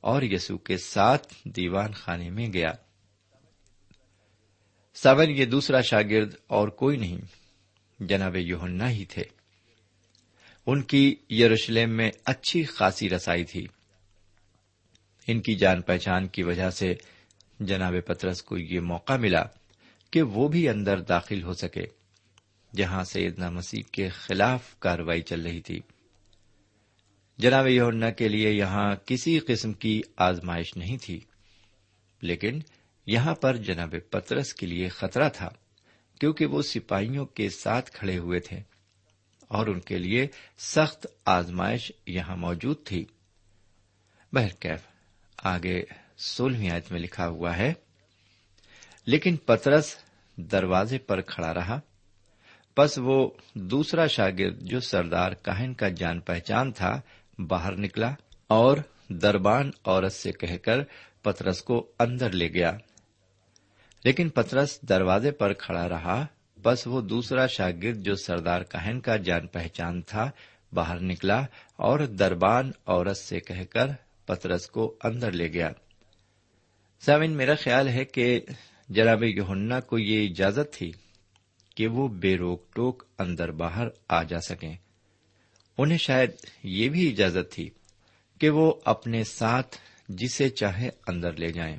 اور 0.00 0.22
یسو 0.22 0.58
کے 0.58 0.76
ساتھ 0.76 1.34
دیوان 1.44 1.92
خانے 1.92 2.30
میں 2.30 2.52
گیا۔ 2.52 2.72
سون 4.94 5.30
یہ 5.30 5.44
دوسرا 5.44 5.80
شاگرد 5.80 6.34
اور 6.46 6.68
کوئی 6.68 6.96
نہیں۔ 6.96 7.43
جناب 8.00 8.36
یوہنا 8.36 8.90
ہی 8.90 9.04
تھے۔ 9.04 9.22
ان 10.66 10.82
کی 10.82 11.16
یروشلم 11.30 11.90
میں 11.90 12.10
اچھی 12.24 12.64
خاصی 12.64 13.10
رسائی 13.10 13.44
تھی۔ 13.44 13.66
ان 15.26 15.40
کی 15.40 15.54
جان 15.54 15.82
پہچان 15.82 16.28
کی 16.28 16.42
وجہ 16.42 16.70
سے 16.70 16.94
جناب 17.60 17.94
پترس 18.06 18.42
کو 18.42 18.58
یہ 18.58 18.80
موقع 18.80 19.16
ملا 19.16 19.42
کہ 20.10 20.22
وہ 20.22 20.48
بھی 20.48 20.68
اندر 20.68 21.00
داخل 21.00 21.42
ہو 21.42 21.52
سکے، 21.52 21.84
جہاں 22.76 23.04
سیدنا 23.04 23.50
مسیح 23.50 23.82
کے 23.92 24.08
خلاف 24.08 24.78
کاروائی 24.78 25.22
چل 25.22 25.40
رہی 25.40 25.60
تھی۔ 25.60 25.80
جناب 27.38 27.68
یونا 27.68 28.10
کے 28.10 28.28
لیے 28.28 28.50
یہاں 28.50 28.94
کسی 29.06 29.38
قسم 29.38 29.72
کی 29.72 30.02
آزمائش 30.16 30.76
نہیں 30.76 30.96
تھی، 31.02 31.20
لیکن 32.22 32.58
یہاں 33.06 33.34
پر 33.34 33.56
جناب 33.56 33.94
پترس 34.10 34.54
کے 34.54 34.66
لیے 34.66 34.88
خطرہ 34.88 35.28
تھا۔ 35.28 35.48
کیونکہ 36.24 36.46
وہ 36.46 36.62
سپاہیوں 36.62 37.26
کے 37.26 37.48
ساتھ 37.50 37.90
کھڑے 37.90 38.18
ہوئے 38.18 38.40
تھے 38.40 38.60
اور 39.48 39.66
ان 39.66 39.80
کے 39.80 39.98
لیے 39.98 40.26
سخت 40.58 41.06
آزمائش 41.24 41.92
یہاں 42.06 42.36
موجود 42.36 42.76
تھی۔ 42.84 43.04
بہرکیف، 44.32 44.80
آگے 45.44 45.82
سولہویں 46.18 46.70
آیت 46.70 46.92
میں 46.92 47.00
لکھا 47.00 47.28
ہوا 47.28 47.56
ہے، 47.56 47.72
لیکن 49.06 49.36
پترس 49.36 49.96
دروازے 50.36 50.98
پر 50.98 51.20
کھڑا 51.20 51.54
رہا 51.54 51.80
بس 52.76 52.98
وہ 53.02 53.30
دوسرا 53.54 54.06
شاگرد 54.06 54.62
جو 54.62 54.80
سردار 54.80 55.32
کاہن 55.32 55.74
کا 55.74 55.88
جان 55.88 56.20
پہچان 56.20 56.72
تھا، 56.72 57.00
باہر 57.38 57.76
نکلا 57.76 58.14
اور 58.46 58.76
دربان 59.08 59.70
عورت 59.84 60.12
سے 60.12 60.32
کہہ 60.32 60.56
کر 60.56 60.78
پترس 61.22 61.62
کو 61.62 61.92
اندر 61.98 62.30
لے 62.30 62.48
گیا۔ 62.48 62.72
لیکن 64.04 64.28
پترس 64.28 64.82
دروازے 64.82 65.30
پر 65.30 65.52
کھڑا 65.52 65.88
رہا، 65.88 66.26
بس 66.62 66.86
وہ 66.86 67.00
دوسرا 67.00 67.46
شاگرد 67.46 68.02
جو 68.02 68.14
سردار 68.14 68.62
کہن 68.62 69.00
کا 69.00 69.16
جان 69.16 69.46
پہچان 69.46 70.02
تھا 70.02 70.30
باہر 70.72 71.00
نکلا 71.00 71.40
اور 71.76 72.00
دربان 72.00 72.70
عورت 72.86 73.16
سے 73.16 73.40
کہہ 73.40 73.64
کر 73.70 73.86
پترس 74.26 74.66
کو 74.66 74.96
اندر 75.04 75.32
لے 75.32 75.52
گیا۔ 75.52 75.70
سامن 77.00 77.30
میرا 77.30 77.54
خیال 77.54 77.88
ہے 77.88 78.04
کہ 78.04 78.40
جناب 78.88 79.24
یوہنا 79.24 79.80
کو 79.80 79.98
یہ 79.98 80.28
اجازت 80.28 80.72
تھی 80.72 80.92
کہ 81.76 81.86
وہ 81.86 82.08
بے 82.08 82.36
روک 82.36 82.74
ٹوک 82.74 83.04
اندر 83.18 83.50
باہر 83.50 83.86
آ 84.08 84.22
جا 84.22 84.40
سکیں۔ 84.40 84.76
انہیں 85.78 85.98
شاید 85.98 86.30
یہ 86.62 86.88
بھی 86.88 87.10
اجازت 87.10 87.52
تھی 87.52 87.70
کہ 88.40 88.50
وہ 88.50 88.74
اپنے 88.84 89.24
ساتھ 89.24 89.76
جسے 90.08 90.48
چاہے 90.48 90.90
اندر 91.06 91.32
لے 91.32 91.52
جائیں۔ 91.52 91.78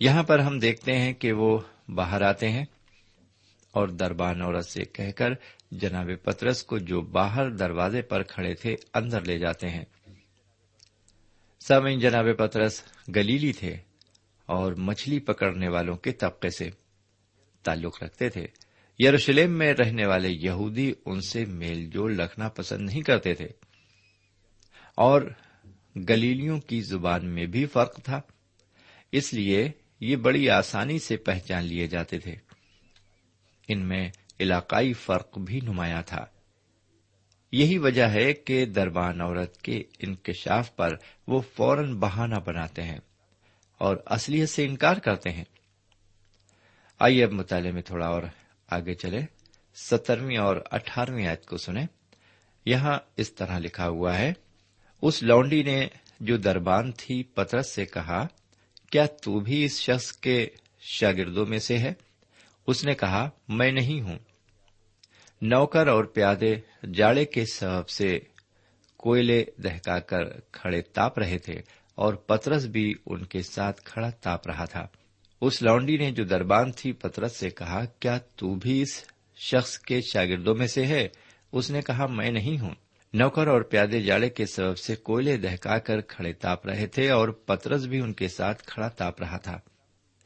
یہاں 0.00 0.22
پر 0.22 0.38
ہم 0.38 0.58
دیکھتے 0.58 0.98
ہیں 0.98 1.12
کہ 1.12 1.32
وہ 1.32 1.58
باہر 1.88 2.22
آتے 2.22 2.48
ہیں 2.48 2.64
اور 3.70 3.88
دربان 3.88 4.42
عورت 4.42 4.66
سے 4.66 4.84
کہہ 4.84 5.10
کر 5.10 5.30
جناب 5.70 6.10
پترس 6.22 6.62
کو 6.62 6.78
جو 6.78 7.00
باہر 7.00 7.50
دروازے 7.50 8.02
پر 8.02 8.22
کھڑے 8.22 8.54
تھے 8.54 8.74
اندر 8.94 9.20
لے 9.20 9.38
جاتے 9.38 9.68
ہیں۔ 9.68 9.84
سامعین، 11.60 11.98
جناب 11.98 12.26
پترس 12.38 12.82
گلیلی 13.16 13.52
تھے 13.52 13.76
اور 14.46 14.72
مچھلی 14.72 15.18
پکڑنے 15.18 15.68
والوں 15.68 15.96
کے 15.96 16.12
طبقے 16.12 16.50
سے 16.50 16.70
تعلق 17.62 18.02
رکھتے 18.02 18.28
تھے۔ 18.28 18.46
یروشلم 18.98 19.58
میں 19.58 19.72
رہنے 19.72 20.06
والے 20.06 20.28
یہودی 20.28 20.92
ان 21.06 21.20
سے 21.20 21.44
میل 21.44 21.90
جول 21.90 22.20
رکھنا 22.20 22.48
پسند 22.48 22.90
نہیں 22.90 23.02
کرتے 23.02 23.34
تھے۔ 23.34 23.48
اور 24.94 25.22
گلیلیوں 25.96 26.60
کی 26.60 26.80
زبان 26.80 27.26
میں 27.26 27.46
بھی 27.46 27.66
فرق 27.66 28.00
تھا۔ 28.04 28.20
اس 29.12 29.34
لیے 29.34 29.70
یہ 30.00 30.16
بڑی 30.16 30.50
آسانی 30.50 30.98
سے 30.98 31.16
پہچان 31.16 31.64
لیے 31.64 31.86
جاتے 31.86 32.18
تھے۔ 32.18 32.34
ان 33.68 33.88
میں 33.88 34.10
علاقائی 34.40 34.92
فرق 34.92 35.38
بھی 35.38 35.60
نمایاں 35.60 36.02
تھا۔ 36.02 36.24
یہی 37.52 37.78
وجہ 37.78 38.02
ہے 38.02 38.32
کہ 38.32 38.64
دربان 38.64 39.20
عورت 39.20 39.62
کے 39.62 39.82
انکشاف 39.98 40.76
پر 40.76 40.96
وہ 41.26 41.40
فوراً 41.40 41.94
بہانہ 41.94 42.34
بناتے 42.34 42.82
ہیں 42.82 42.98
اور 43.78 43.96
اصلیت 44.06 44.48
سے 44.48 44.64
انکار 44.64 44.96
کرتے 44.96 45.30
ہیں۔ 45.30 45.44
آئیے 46.98 47.24
اب 47.24 47.32
مطالعے 47.32 47.72
میں 47.72 47.82
تھوڑا 47.82 48.06
اور 48.06 48.22
آگے 48.70 48.94
چلے 48.94 49.20
سترویں 49.74 50.36
اور 50.36 50.56
اٹھارہویں 50.70 51.26
آیت 51.26 51.46
کو 51.46 51.56
سنیں۔ 51.56 51.86
یہاں 52.66 52.98
اس 53.16 53.32
طرح 53.32 53.58
لکھا 53.58 53.88
ہوا 53.88 54.18
ہے، 54.18 54.32
اس 55.02 55.22
لونڈی 55.22 55.62
نے 55.62 55.88
جو 56.20 56.36
دربان 56.36 56.92
تھی 56.92 57.22
پترس 57.22 57.72
سے 57.72 57.86
کہا 57.86 58.26
کیا 58.90 59.06
تو 59.06 59.40
بھی 59.40 59.64
اس 59.64 59.80
شخص 59.80 60.12
کے 60.12 60.46
شاگردوں 60.80 61.46
میں 61.46 61.58
سے 61.58 61.78
ہے؟ 61.78 61.92
اس 62.66 62.84
نے 62.84 62.94
کہا، 62.94 63.30
میں 63.48 63.72
نہیں 63.72 64.00
ہوں۔ 64.00 64.18
نوکر 65.42 65.86
اور 65.86 66.04
پیادے 66.04 66.54
جاڑے 66.94 67.24
کے 67.24 67.44
سبب 67.52 67.88
سے 67.88 68.18
کوئلے 68.96 69.44
دہکا 69.64 69.98
کر 69.98 70.40
کھڑے 70.52 70.82
تاپ 70.82 71.18
رہے 71.18 71.38
تھے 71.38 71.60
اور 71.94 72.14
پترس 72.14 72.64
بھی 72.64 72.94
ان 73.06 73.24
کے 73.24 73.42
ساتھ 73.42 73.82
کھڑا 73.84 74.10
تاپ 74.10 74.48
رہا 74.48 74.64
تھا۔ 74.64 74.86
اس 75.40 75.62
لانڈی 75.62 75.96
نے 75.96 76.10
جو 76.10 76.24
دربان 76.24 76.72
تھی، 76.72 76.92
پترس 76.92 77.36
سے 77.36 77.50
کہا، 77.50 77.84
کیا 77.84 78.18
تو 78.18 78.54
بھی 78.54 78.82
اس 78.82 79.04
شخص 79.36 79.78
کے 79.78 80.00
شاگردوں 80.12 80.54
میں 80.54 80.66
سے 80.66 80.86
ہے؟ 80.86 81.08
اس 81.52 81.70
نے 81.70 81.80
کہا، 81.82 82.06
میں 82.06 82.30
نہیں 82.30 82.58
ہوں۔ 82.58 82.74
نوکر 83.12 83.46
اور 83.46 83.62
پیادے 83.62 84.02
جاڑے 84.02 84.30
کے 84.30 84.46
سبب 84.46 84.78
سے 84.78 84.96
کوئلے 84.96 85.36
دہکا 85.36 85.78
کر 85.78 86.00
کھڑے 86.00 86.32
تاپ 86.32 86.66
رہے 86.66 86.86
تھے 86.86 87.10
اور 87.10 87.28
پترس 87.28 87.84
بھی 87.84 88.00
ان 88.00 88.12
کے 88.12 88.28
ساتھ 88.28 88.62
کھڑا 88.62 88.88
تاپ 88.88 89.20
رہا 89.20 89.36
تھا۔ 89.36 89.58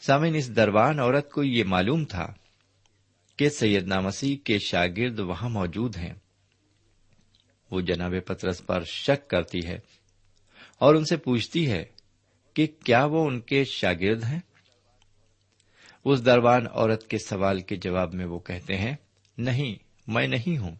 سامن 0.00 0.34
اس 0.34 0.56
دربان 0.56 1.00
عورت 1.00 1.30
کو 1.30 1.42
یہ 1.42 1.64
معلوم 1.64 2.04
تھا 2.04 2.34
کہ 3.36 3.48
سید 3.48 3.86
مسیح 3.86 4.36
کے 4.44 4.58
شاگرد 4.58 5.18
وہاں 5.18 5.48
موجود 5.48 5.96
ہیں۔ 5.96 6.14
وہ 7.70 7.80
جناب 7.80 8.14
پترس 8.26 8.66
پر 8.66 8.84
شک 8.84 9.30
کرتی 9.30 9.66
ہے 9.66 9.78
اور 10.78 10.94
ان 10.94 11.04
سے 11.04 11.16
پوچھتی 11.16 11.70
ہے 11.70 11.84
کہ 12.54 12.66
کیا 12.84 13.04
وہ 13.04 13.26
ان 13.26 13.40
کے 13.40 13.64
شاگرد 13.64 14.24
ہیں؟ 14.24 14.40
اس 16.04 16.24
دربان 16.24 16.66
عورت 16.72 17.08
کے 17.08 17.18
سوال 17.18 17.60
کے 17.60 17.76
جواب 17.76 18.14
میں 18.14 18.24
وہ 18.24 18.38
کہتے 18.38 18.76
ہیں، 18.76 18.96
نہیں، 19.38 19.74
میں 20.06 20.26
نہیں 20.26 20.58
ہوں۔ 20.58 20.74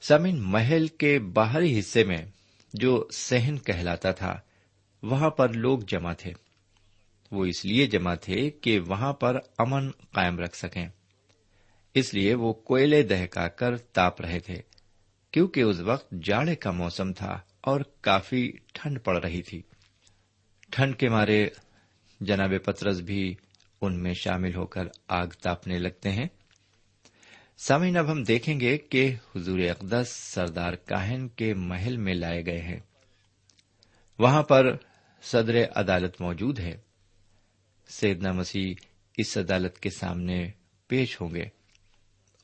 سمن 0.00 0.38
محل 0.38 0.86
کے 0.86 1.18
باہری 1.18 1.78
حصے 1.78 2.04
میں 2.04 2.26
جو 2.74 3.08
سہن 3.12 3.58
کہلاتا 3.58 4.12
تھا، 4.12 4.40
وہاں 5.02 5.30
پر 5.30 5.52
لوگ 5.52 5.78
جمع 5.78 6.12
تھے۔ 6.12 6.32
وہ 7.32 7.44
اس 7.44 7.64
لیے 7.64 7.86
جمع 7.86 8.14
تھے 8.14 8.50
کہ 8.50 8.80
وہاں 8.80 9.12
پر 9.12 9.38
امن 9.58 9.90
قائم 9.90 10.38
رکھ 10.38 10.56
سکیں۔ 10.56 10.88
اس 11.94 12.14
لیے 12.14 12.34
وہ 12.34 12.52
کوئلے 12.52 13.02
دہکا 13.02 13.48
کر 13.48 13.78
تاپ 13.78 14.20
رہے 14.20 14.40
تھے، 14.40 14.56
کیونکہ 15.30 15.60
اس 15.60 15.80
وقت 15.80 16.14
جاڑے 16.22 16.54
کا 16.54 16.70
موسم 16.70 17.12
تھا 17.12 17.40
اور 17.60 17.80
کافی 18.00 18.52
ٹھنڈ 18.74 18.98
پڑ 19.04 19.24
رہی 19.24 19.42
تھی۔ 19.42 19.62
ٹھنڈ 20.70 20.96
کے 20.96 21.08
مارے 21.08 21.48
جناب 22.20 22.52
پترس 22.64 23.00
بھی 23.00 23.34
ان 23.80 24.02
میں 24.02 24.14
شامل 24.14 24.54
ہو 24.54 24.66
کر 24.66 24.84
آگ 25.08 25.26
تاپنے 25.26 25.78
لگتے 25.78 26.10
ہیں۔ 26.10 26.26
سامعین، 27.60 27.96
اب 27.96 28.10
ہم 28.10 28.22
دیکھیں 28.22 28.60
گے 28.60 28.78
کہ 28.78 29.14
حضور 29.36 29.58
اقدس 29.58 30.08
سردار 30.08 30.72
کاہن 30.72 31.28
کے 31.28 31.54
محل 31.54 31.96
میں 31.96 32.14
لائے 32.14 32.46
گئے 32.46 32.60
ہیں۔ 32.60 32.80
وہاں 34.18 34.42
پر 34.42 34.76
صدر 35.22 35.64
عدالت 35.74 36.20
موجود 36.20 36.58
ہے۔ 36.58 36.76
سیدنا 37.88 38.32
مسیح 38.32 38.74
اس 39.16 39.36
عدالت 39.36 39.78
کے 39.78 39.90
سامنے 39.90 40.50
پیش 40.88 41.20
ہوں 41.20 41.34
گے 41.34 41.44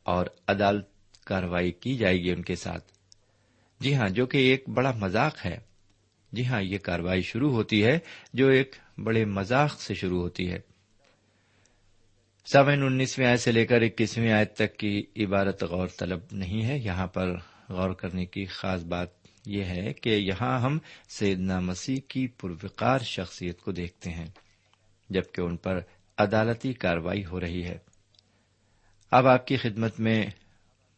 اور 0.02 0.26
عدالت 0.48 0.86
کاروائی 1.24 1.72
کی 1.72 1.96
جائے 1.96 2.22
گی 2.22 2.30
ان 2.30 2.42
کے 2.42 2.56
ساتھ۔ 2.56 2.92
جی 3.80 3.94
ہاں 3.94 4.08
جو 4.08 4.26
کہ 4.26 4.38
ایک 4.38 4.68
بڑا 4.68 4.90
مذاق 4.90 5.46
ہے۔ 5.46 5.58
جی 6.32 6.46
ہاں 6.46 6.62
یہ 6.62 6.78
کاروائی 6.78 7.22
شروع 7.22 7.52
ہوتی 7.52 7.84
ہے 7.84 7.98
جو 8.32 8.48
ایک 8.48 8.76
بڑے 9.04 9.24
مذاق 9.24 9.80
سے 9.80 9.94
شروع 9.94 10.20
ہوتی 10.20 10.52
ہے۔ 10.52 10.73
سامعین 12.46 12.82
انیسویں 12.82 13.26
آیت 13.26 13.40
سے 13.40 13.52
لے 13.52 13.66
کر 13.66 13.82
اکیسویں 13.82 14.32
آیت 14.32 14.54
تک 14.54 14.76
کی 14.76 15.02
عبارت 15.16 15.64
غور 15.64 15.88
طلب 15.98 16.20
نہیں 16.32 16.66
ہے۔ 16.66 16.78
یہاں 16.78 17.06
پر 17.06 17.36
غور 17.68 17.90
کرنے 17.90 18.26
کی 18.26 18.44
خاص 18.44 18.82
بات 18.82 19.08
یہ 19.46 19.64
ہے 19.64 19.92
کہ 19.92 20.08
یہاں 20.08 20.60
ہم 20.60 20.78
سیدنا 21.08 21.60
مسیح 21.60 21.96
کی 22.08 22.26
پروکار 22.26 22.98
شخصیت 22.98 23.60
کو 23.60 23.72
دیکھتے 23.72 24.10
ہیں، 24.10 24.26
جبکہ 25.10 25.40
ان 25.40 25.56
پر 25.56 25.80
عدالتی 26.18 26.72
کاروائی 26.72 27.24
ہو 27.24 27.40
رہی 27.40 27.64
ہے۔ 27.64 27.78
اب 29.10 29.26
آپ 29.26 29.46
کی 29.46 29.56
خدمت 29.56 30.00
میں 30.00 30.26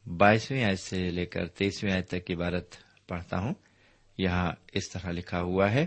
بائیسویں 0.07 0.65
آیت 0.65 0.81
سے 0.81 1.11
لے 1.11 1.27
کر 1.27 1.47
تیسویں 1.47 1.93
آیت 1.93 2.09
تک 2.09 2.31
عبارت 2.31 2.75
پڑھتا 3.09 3.39
ہوں۔ 3.39 3.55
یہاں 4.19 4.53
اس 4.73 4.91
طرح 4.91 5.11
لکھا 5.11 5.41
ہوا 5.41 5.73
ہے۔ 5.73 5.87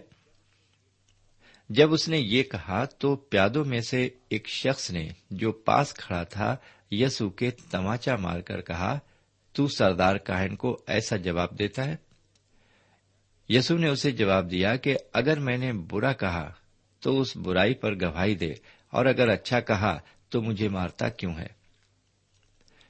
جب 1.69 1.93
اس 1.93 2.07
نے 2.09 2.19
یہ 2.19 2.43
کہا 2.43 2.85
تو 2.85 3.15
پیادوں 3.15 3.65
میں 3.65 3.81
سے 3.81 4.09
ایک 4.29 4.47
شخص 4.47 4.91
نے 4.91 5.09
جو 5.31 5.51
پاس 5.51 5.93
کھڑا 5.93 6.23
تھا 6.23 6.55
یسو 6.91 7.29
کے 7.29 7.51
تماچا 7.51 8.15
مار 8.15 8.39
کر 8.39 8.61
کہا، 8.61 8.99
تو 9.55 9.67
سردار 9.67 10.15
کاہن 10.15 10.55
کو 10.55 10.83
ایسا 10.87 11.15
جواب 11.15 11.59
دیتا 11.59 11.85
ہے؟ 11.85 11.95
یسو 13.49 13.77
نے 13.77 13.87
اسے 13.87 14.11
جواب 14.11 14.51
دیا 14.51 14.75
کہ، 14.75 14.97
اگر 15.13 15.39
میں 15.39 15.57
نے 15.57 15.73
برا 15.73 16.13
کہا 16.13 16.51
تو 16.99 17.21
اس 17.21 17.37
برائی 17.37 17.73
پر 17.73 17.95
گواہی 17.95 18.35
دے، 18.35 18.51
اور 18.93 19.05
اگر 19.05 19.29
اچھا 19.29 19.59
کہا 19.59 19.99
تو 20.29 20.41
مجھے 20.41 20.69
مارتا 20.69 21.09
کیوں 21.09 21.33
ہے؟ 21.37 21.47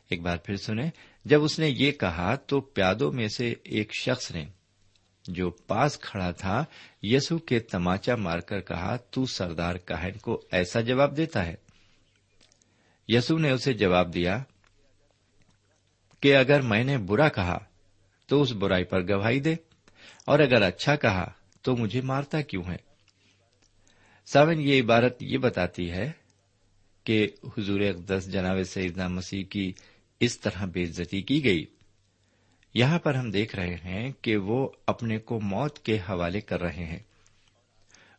ایک 0.10 0.22
بار 0.22 0.38
پھر 0.38 0.56
سنیں، 0.56 0.90
جب 1.26 1.44
اس 1.44 1.60
نے 1.60 1.70
یہ 1.70 1.92
کہا 1.92 2.36
تو 2.36 2.62
پیادوں 2.62 3.12
میں 3.12 3.28
سے 3.28 3.54
ایک 3.64 3.92
شخص 4.02 4.32
نے 4.32 4.46
جو 5.30 5.50
پاس 5.50 6.00
کھڑا 6.00 6.32
تھا، 6.32 6.66
یسو 7.02 7.38
کے 7.38 7.60
تماچا 7.60 8.16
مار 8.16 8.40
کر 8.40 8.60
کہا، 8.60 8.96
تو 8.96 9.26
سردار 9.26 9.76
کاہن 9.76 10.18
کو 10.18 10.42
ایسا 10.52 10.82
جواب 10.82 11.18
دیتا 11.18 11.46
ہے؟ 11.46 11.56
یسو 13.08 13.38
نے 13.38 13.52
اسے 13.52 13.74
جواب 13.74 14.14
دیا، 14.14 14.44
کہ 16.22 16.36
اگر 16.38 16.62
میں 16.62 16.84
نے 16.84 16.98
برا 16.98 17.30
کہا، 17.30 17.58
تو 18.28 18.42
اس 18.42 18.52
برائی 18.52 18.84
پر 18.84 19.02
گواہی 19.10 19.40
دے، 19.40 19.56
اور 20.26 20.40
اگر 20.40 20.62
اچھا 20.62 20.96
کہا، 20.96 21.32
تو 21.62 21.76
مجھے 21.76 22.02
مارتا 22.02 22.42
کیوں 22.42 22.64
ہے؟ 22.68 22.78
ساون 24.26 24.60
یہ 24.60 24.82
عبارت 24.84 25.24
یہ 25.24 25.38
بتاتی 25.38 25.92
ہے 25.92 26.12
کہ 27.04 27.28
حضور 27.58 27.80
اقدس 27.80 28.32
جناب 28.32 28.64
سیدنا 28.64 29.08
مسیح 29.08 29.44
کی 29.50 29.74
اس 30.20 30.40
طرح 30.40 30.66
بے 30.66 30.84
عزتی 30.84 31.22
کی 31.22 31.44
گئی۔ 31.44 31.66
یہاں 32.74 33.00
پر 33.00 33.16
ہم 33.16 33.32
دیکھ 33.32 33.56
رہے 33.56 33.76
ہیں 33.76 34.12
کہ 34.22 34.38
وہ 34.38 34.70
اپنے 34.88 35.18
کو 35.18 35.40
موت 35.42 35.80
کے 35.80 35.98
حوالے 36.10 36.42
کر 36.42 36.62
رہے 36.62 36.86
ہیں۔ 36.86 37.00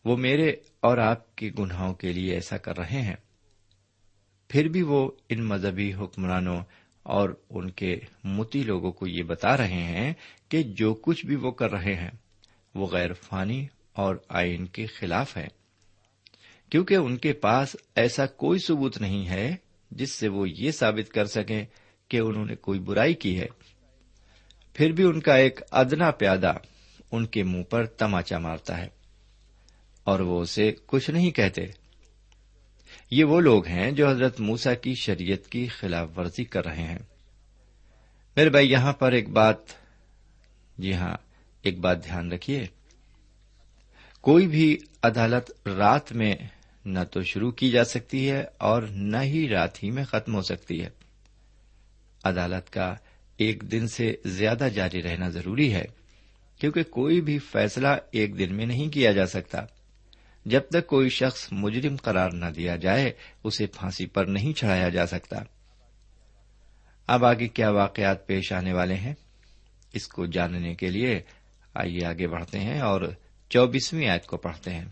وہ 0.04 0.16
میرے 0.16 0.52
اور 0.80 0.98
آپ 0.98 1.36
کے 1.36 1.50
گناہوں 1.58 1.94
کے 1.94 2.12
لیے 2.12 2.34
ایسا 2.34 2.56
کر 2.56 2.78
رہے 2.78 3.02
ہیں۔ 3.02 3.16
پھر 4.48 4.68
بھی 4.68 4.82
وہ 4.82 5.10
ان 5.28 5.44
مذہبی 5.44 5.94
حکمرانوں 5.94 6.60
اور 7.02 7.30
ان 7.50 7.70
کے 7.70 7.96
متی 8.24 8.62
لوگوں 8.62 8.92
کو 8.92 9.06
یہ 9.06 9.22
بتا 9.22 9.56
رہے 9.56 9.82
ہیں 9.82 10.12
کہ 10.48 10.62
جو 10.62 10.94
کچھ 10.94 11.26
بھی 11.26 11.36
وہ 11.36 11.50
کر 11.50 11.70
رہے 11.70 11.94
ہیں، 11.94 12.10
وہ 12.74 12.86
غیر 12.86 13.12
فانی 13.12 13.66
اور 13.92 14.16
آئین 14.28 14.66
کے 14.66 14.86
خلاف 14.86 15.36
ہے۔ 15.36 15.48
کیونکہ 16.70 16.94
ان 16.94 17.16
کے 17.16 17.32
پاس 17.32 17.76
ایسا 17.94 18.26
کوئی 18.26 18.58
ثبوت 18.58 19.00
نہیں 19.00 19.28
ہے 19.28 19.56
جس 19.90 20.12
سے 20.12 20.28
وہ 20.28 20.46
یہ 20.50 20.70
ثابت 20.70 21.12
کر 21.12 21.24
سکیں 21.24 21.64
کہ 22.08 22.16
انہوں 22.16 22.46
نے 22.46 22.56
کوئی 22.56 22.78
برائی 22.78 23.14
کی 23.14 23.40
ہے۔ 23.40 23.46
پھر 24.80 24.92
بھی 24.92 25.04
ان 25.04 25.20
کا 25.20 25.34
ایک 25.34 25.60
ادنا 25.70 26.10
پیادہ 26.10 26.52
ان 27.12 27.26
کے 27.26 27.42
منہ 27.42 27.62
پر 27.62 27.86
تماچا 27.86 28.38
مارتا 28.38 28.78
ہے 28.78 28.88
اور 30.04 30.20
وہ 30.20 30.40
اسے 30.40 30.72
کچھ 30.86 31.10
نہیں 31.10 31.30
کہتے۔ 31.30 31.66
یہ 33.10 33.24
وہ 33.24 33.40
لوگ 33.40 33.66
ہیں 33.66 33.90
جو 33.90 34.08
حضرت 34.08 34.40
موسا 34.40 34.74
کی 34.74 34.94
شریعت 34.94 35.48
کی 35.48 35.66
خلاف 35.66 36.18
ورزی 36.18 36.44
کر 36.44 36.64
رہے 36.64 36.82
ہیں۔ 36.82 36.98
میرے 38.36 38.50
بھائی، 38.50 38.70
یہاں 38.70 38.92
پر 38.92 39.12
ایک 39.12 39.28
بات 39.28 39.56
جی 40.78 40.94
ہاں 40.94 41.16
ایک 41.62 41.78
بات 41.78 42.04
دھیان 42.04 42.32
رکھیے۔ 42.32 42.66
کوئی 44.20 44.46
بھی 44.46 44.78
عدالت 45.02 45.68
رات 45.68 46.12
میں 46.12 46.34
نہ 46.84 47.04
تو 47.10 47.22
شروع 47.22 47.50
کی 47.50 47.70
جا 47.70 47.84
سکتی 47.84 48.30
ہے 48.30 48.44
اور 48.58 48.82
نہ 48.82 49.16
ہی 49.16 49.48
رات 49.48 49.82
ہی 49.82 49.90
میں 49.90 50.04
ختم 50.04 50.34
ہو 50.34 50.42
سکتی 50.42 50.82
ہے۔ 50.82 50.88
عدالت 52.24 52.72
کا 52.72 52.94
ایک 53.40 53.72
دن 53.72 53.88
سے 53.88 54.14
زیادہ 54.24 54.68
جاری 54.74 55.02
رہنا 55.02 55.28
ضروری 55.28 55.74
ہے، 55.74 55.84
کیونکہ 56.58 56.82
کوئی 56.82 57.20
بھی 57.20 57.38
فیصلہ 57.38 57.88
ایک 58.10 58.38
دن 58.38 58.54
میں 58.54 58.66
نہیں 58.66 58.88
کیا 58.88 59.12
جا 59.12 59.26
سکتا۔ 59.26 59.58
جب 60.44 60.60
تک 60.70 60.86
کوئی 60.86 61.08
شخص 61.08 61.48
مجرم 61.52 61.96
قرار 61.96 62.30
نہ 62.30 62.46
دیا 62.46 62.76
جائے، 62.76 63.12
اسے 63.44 63.66
پھانسی 63.66 64.06
پر 64.06 64.24
نہیں 64.24 64.52
چڑھایا 64.52 64.88
جا 64.88 65.06
سکتا۔ 65.06 65.36
اب 67.06 67.24
آگے 67.24 67.48
کیا 67.48 67.70
واقعات 67.70 68.26
پیش 68.26 68.52
آنے 68.52 68.72
والے 68.72 68.94
ہیں؟ 68.94 69.14
اس 69.92 70.08
کو 70.08 70.26
جاننے 70.26 70.74
کے 70.74 70.90
لیے 70.90 71.20
آئیے 71.74 72.06
آگے 72.06 72.26
بڑھتے 72.26 72.58
ہیں 72.58 72.80
اور 72.80 73.02
چوبیسویں 73.48 74.08
آیت 74.08 74.26
کو 74.26 74.36
پڑھتے 74.36 74.70
ہیں۔ 74.70 74.84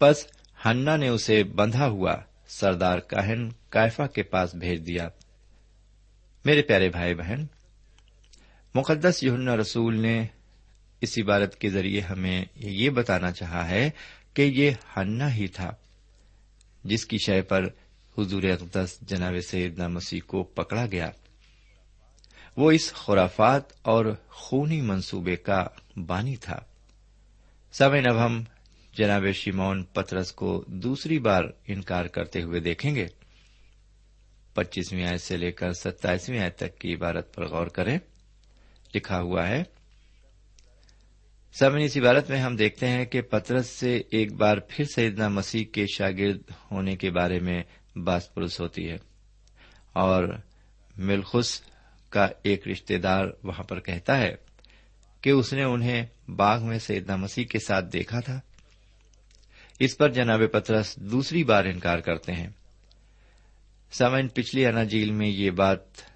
بس 0.00 0.26
ہننا 0.64 0.96
نے 0.96 1.08
اسے 1.08 1.44
بندھا 1.44 1.86
ہوا 1.88 2.14
سردار 2.48 2.98
کاہن 2.98 3.50
کائفا 3.68 4.06
کے 4.06 4.22
پاس 4.22 4.54
بھیج 4.54 4.86
دیا۔ 4.86 5.08
میرے 6.44 6.62
پیارے 6.62 6.88
بھائی 6.88 7.14
بہن 7.14 7.46
مقدس 8.74 9.22
یوننا 9.22 9.56
رسول 9.56 10.00
نے 10.00 10.26
اس 11.00 11.18
عبارت 11.18 11.56
کے 11.56 11.70
ذریعے 11.70 12.00
ہمیں 12.00 12.44
یہ 12.56 12.90
بتانا 12.90 13.32
چاہا 13.32 13.68
ہے 13.68 13.90
کہ 14.34 14.42
یہ 14.42 14.70
ہننا 14.96 15.34
ہی 15.34 15.46
تھا، 15.46 15.70
جس 16.84 17.06
کی 17.06 17.16
شے 17.26 17.42
پر 17.42 17.64
حضور 18.18 18.42
اقدس 18.42 18.98
جناب 19.00 19.34
سیدنا 19.46 19.88
مسیح 19.88 20.20
کو 20.26 20.42
پکڑا 20.42 20.86
گیا۔ 20.86 21.10
وہ 22.56 22.70
اس 22.70 22.92
خرافات 22.92 23.62
اور 23.82 24.14
خونی 24.28 24.80
منصوبے 24.80 25.36
کا 25.36 25.66
بانی 25.96 26.36
تھا۔ 26.36 26.60
سمے 27.72 28.00
نب 28.00 28.26
ہم 28.26 28.44
جناب 28.94 29.24
شیمون 29.34 29.84
پترس 29.84 30.32
کو 30.32 30.64
دوسری 30.66 31.18
بار 31.18 31.44
انکار 31.66 32.04
کرتے 32.04 32.42
ہوئے 32.42 32.60
دیکھیں 32.60 32.94
گے۔ 32.94 33.06
پچیسویں 34.54 35.06
آیت 35.06 35.20
سے 35.20 35.36
لے 35.36 35.52
کر 35.52 35.72
ستائیسویں 35.72 36.40
آیت 36.40 36.56
تک 36.56 36.78
کی 36.78 36.94
عبارت 36.94 37.34
پر 37.34 37.46
غور 37.46 37.66
کریں۔ 37.66 37.98
لکھا 38.94 39.20
ہوا 39.20 39.48
ہے۔ 39.48 39.62
سمن 41.58 41.78
اس 41.78 41.96
عبارت 41.96 42.30
میں 42.30 42.38
ہم 42.38 42.56
دیکھتے 42.56 42.88
ہیں 42.88 43.04
کہ 43.04 43.20
پترس 43.20 43.66
سے 43.66 44.02
ایک 44.10 44.32
بار 44.32 44.56
پھر 44.68 44.84
سیدنا 44.94 45.28
مسیح 45.28 45.64
کے 45.64 45.86
شاگرد 45.94 46.38
ہونے 46.70 46.96
کے 46.96 47.10
بارے 47.10 47.38
میں 47.38 47.62
باس 47.98 48.34
پرس 48.34 48.60
ہوتی 48.60 48.88
ہے 48.88 48.96
اور 49.92 50.24
ملخص 50.96 51.60
کا 52.10 52.28
ایک 52.42 52.68
رشتے 52.68 52.98
دار 52.98 53.24
وہاں 53.42 53.62
پر 53.62 53.80
کہتا 53.80 54.18
ہے 54.18 54.34
کہ 55.20 55.30
اس 55.30 55.52
نے 55.52 55.62
انہیں 55.62 56.06
باغ 56.28 56.66
میں 56.66 56.78
سیدنا 56.78 57.16
مسیح 57.16 57.44
کے 57.44 57.58
ساتھ 57.58 57.84
دیکھا 57.92 58.20
تھا۔ 58.20 58.40
اس 59.78 59.98
پر 59.98 60.10
جناب 60.10 60.40
پترس 60.52 60.96
دوسری 60.96 61.44
بار 61.44 61.64
انکار 61.64 61.98
کرتے 61.98 62.32
ہیں۔ 62.32 62.48
سمن 63.92 64.28
پچھلی 64.28 64.66
اناجیل 64.66 65.12
میں 65.12 65.28
یہ 65.28 65.50
بات 65.50 66.09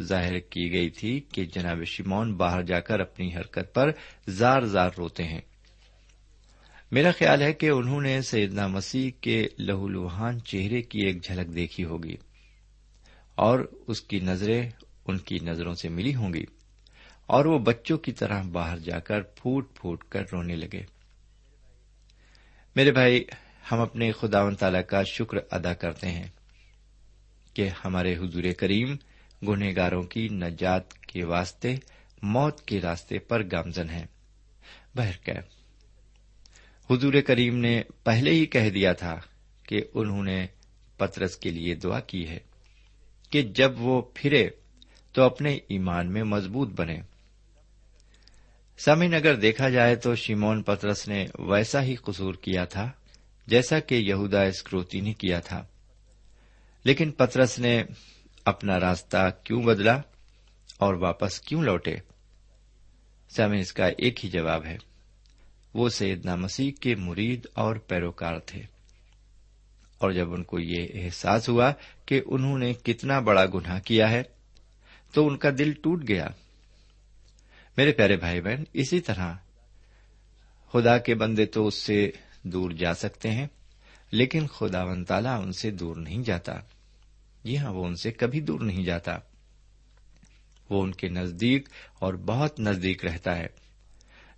ظاہر 0.00 0.38
کی 0.38 0.72
گئی 0.72 0.90
تھی 0.90 1.20
کہ 1.20 1.44
جناب 1.44 1.84
شمون 1.84 2.34
باہر 2.34 2.62
جا 2.62 2.80
کر 2.80 3.00
اپنی 3.00 3.36
حرکت 3.36 3.74
پر 3.74 3.90
زار 4.28 4.62
زار 4.62 4.90
روتے 4.98 5.24
ہیں۔ 5.24 5.40
میرا 6.90 7.10
خیال 7.10 7.42
ہے 7.42 7.52
کہ 7.52 7.70
انہوں 7.70 8.00
نے 8.00 8.22
سیدنا 8.22 8.66
مسیح 8.66 9.10
کے 9.20 9.46
لہو 9.58 9.88
لوہان 9.88 10.40
چہرے 10.40 10.82
کی 10.82 10.98
ایک 11.06 11.24
جھلک 11.24 11.54
دیکھی 11.54 11.84
ہوگی 11.84 12.16
اور 13.34 13.60
اس 13.86 14.00
کی 14.00 14.18
نظریں 14.18 14.70
ان 15.06 15.18
کی 15.18 15.38
نظروں 15.42 15.74
سے 15.74 15.88
ملی 15.88 16.14
ہوں 16.14 16.34
گی 16.34 16.44
اور 17.26 17.44
وہ 17.44 17.58
بچوں 17.58 17.98
کی 17.98 18.12
طرح 18.12 18.42
باہر 18.42 18.78
جا 18.78 18.98
کر 18.98 19.22
پھوٹ 19.22 19.74
پھوٹ 19.74 20.04
کر 20.04 20.24
رونے 20.32 20.56
لگے۔ 20.56 20.82
میرے 22.76 22.92
بھائی، 22.92 23.24
ہم 23.72 23.80
اپنے 23.80 24.12
خدا 24.12 24.42
و 24.42 24.54
تعالی 24.54 24.82
کا 24.82 25.02
شکر 25.02 25.36
ادا 25.50 25.74
کرتے 25.74 26.08
ہیں 26.08 26.26
کہ 27.54 27.68
ہمارے 27.84 28.16
حضور 28.16 28.44
کریم 28.58 28.96
گنہ 29.48 29.64
گاروں 29.76 30.02
کی 30.02 30.28
نجات 30.28 30.98
کے 30.98 31.24
واسطے، 31.24 31.74
موت 32.22 32.66
کے 32.66 32.80
راستے 32.80 33.18
پر 33.18 33.42
گامزن 33.52 33.90
ہے 33.90 34.06
حضور 36.90 37.14
کریم 37.26 37.58
نے 37.58 37.82
پہلے 38.04 38.30
ہی 38.30 38.46
کہہ 38.46 38.70
دیا 38.70 38.92
تھا 38.92 39.20
کہ 39.66 39.84
انہوں 39.94 40.24
نے 40.24 40.46
پترس 40.96 41.36
کے 41.36 41.50
لیے 41.50 41.74
دعا 41.74 42.00
کی 42.00 42.28
ہے 42.28 42.38
کہ 43.30 43.42
جب 43.42 43.80
وہ 43.80 44.02
پھرے 44.14 44.50
تو 45.12 45.22
اپنے 45.22 45.58
ایمان 45.68 46.12
میں 46.12 46.22
مضبوط 46.22 46.68
بنے۔ 46.68 47.00
سمین 48.78 49.14
اگر 49.14 49.34
دیکھا 49.34 49.68
جائے 49.68 49.96
تو 49.96 50.14
شیمون 50.14 50.62
پترس 50.62 51.08
نے 51.08 51.26
ویسا 51.38 51.82
ہی 51.82 51.94
قصور 51.94 52.34
کیا 52.34 52.64
تھا 52.64 52.90
جیسا 53.46 53.80
کہ 53.80 53.94
یہودا 53.94 54.42
اسکروتی 54.42 55.00
نے 55.00 55.12
کیا 55.12 55.40
تھا۔ 55.40 55.66
لیکن 56.84 57.10
پترس 57.10 57.58
نے 57.58 57.84
اپنا 58.44 58.80
راستہ 58.80 59.30
کیوں 59.44 59.62
بدلا 59.62 60.00
اور 60.78 60.94
واپس 60.94 61.40
کیوں 61.40 61.62
لوٹے؟ 61.62 61.96
سمے 63.36 63.60
اس 63.60 63.72
کا 63.72 63.86
ایک 63.86 64.24
ہی 64.24 64.30
جواب 64.30 64.64
ہے۔ 64.64 64.78
وہ 65.74 65.88
سیدنا 65.88 66.34
مسیح 66.34 66.72
کے 66.80 66.94
مرید 66.94 67.46
اور 67.54 67.76
پیروکار 67.76 68.38
تھے۔ 68.38 68.62
اور 69.98 70.10
جب 70.10 70.32
ان 70.32 70.42
کو 70.42 70.58
یہ 70.60 70.86
احساس 70.94 71.48
ہوا 71.48 71.72
کہ 72.06 72.22
انہوں 72.26 72.58
نے 72.58 72.74
کتنا 72.74 73.20
بڑا 73.20 73.46
گناہ 73.46 73.80
کیا 73.80 74.10
ہے، 74.10 74.22
تو 75.12 75.28
ان 75.28 75.36
کا 75.36 75.50
دل 75.58 75.72
ٹوٹ 75.72 76.08
گیا۔ 76.08 76.26
میرے 77.76 77.92
پیارے 77.92 78.16
بھائی 78.16 78.40
بہن، 78.40 78.64
اسی 78.72 79.00
طرح 79.00 79.34
خدا 80.72 80.98
کے 80.98 81.14
بندے 81.14 81.46
تو 81.46 81.66
اس 81.66 81.74
سے 81.74 82.10
دور 82.42 82.70
جا 82.70 82.94
سکتے 82.94 83.30
ہیں، 83.30 83.46
لیکن 84.10 84.46
خدا 84.46 84.84
ون 84.84 85.04
تالا 85.04 85.36
ان 85.36 85.52
سے 85.52 85.70
دور 85.70 85.96
نہیں 85.96 86.22
جاتا۔ 86.22 86.52
جی 87.44 87.58
ہاں 87.58 87.72
وہ 87.72 87.86
ان 87.86 87.96
سے 87.96 88.12
کبھی 88.12 88.40
دور 88.40 88.60
نہیں 88.60 88.84
جاتا۔ 88.84 89.18
وہ 90.70 90.82
ان 90.82 90.92
کے 90.92 91.08
نزدیک 91.08 91.68
اور 91.98 92.14
بہت 92.14 92.60
نزدیک 92.60 93.04
رہتا 93.04 93.38
ہے۔ 93.38 93.46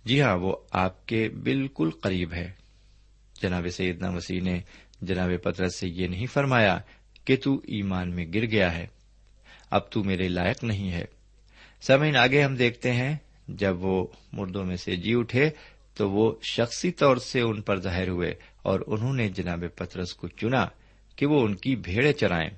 جی 0.05 0.21
ہاں 0.21 0.37
وہ 0.37 0.55
آپ 0.71 1.05
کے 1.05 1.29
بالکل 1.29 1.89
قریب 2.01 2.33
ہے۔ 2.33 2.51
جناب 3.41 3.67
سیدنا 3.69 4.11
مسیح 4.11 4.41
نے 4.41 4.61
جناب 5.01 5.29
پترس 5.43 5.79
سے 5.79 5.87
یہ 5.87 6.07
نہیں 6.07 6.25
فرمایا 6.25 6.77
کہ 7.25 7.35
تو 7.35 7.55
ایمان 7.55 8.15
میں 8.15 8.25
گر 8.33 8.45
گیا 8.45 8.75
ہے۔ 8.75 8.87
اب 9.69 9.91
تو 9.91 10.03
میرے 10.03 10.27
لائق 10.27 10.63
نہیں 10.63 10.91
ہے۔ 10.91 11.05
سمین 11.81 12.15
آگے 12.15 12.43
ہم 12.43 12.55
دیکھتے 12.55 12.93
ہیں، 12.93 13.15
جب 13.47 13.85
وہ 13.85 14.07
مردوں 14.33 14.65
میں 14.65 14.75
سے 14.75 14.95
جی 14.95 15.15
اٹھے 15.15 15.49
تو 15.93 16.11
وہ 16.11 16.35
شخصی 16.41 16.91
طور 16.91 17.17
سے 17.17 17.41
ان 17.41 17.61
پر 17.61 17.79
ظاہر 17.79 18.07
ہوئے 18.07 18.33
اور 18.61 18.79
انہوں 18.87 19.13
نے 19.13 19.29
جناب 19.29 19.63
پترس 19.75 20.13
کو 20.13 20.27
چنا 20.27 20.65
کہ 21.15 21.25
وہ 21.25 21.45
ان 21.45 21.55
کی 21.55 21.75
بھیڑے 21.75 22.13
چرائیں۔ 22.13 22.49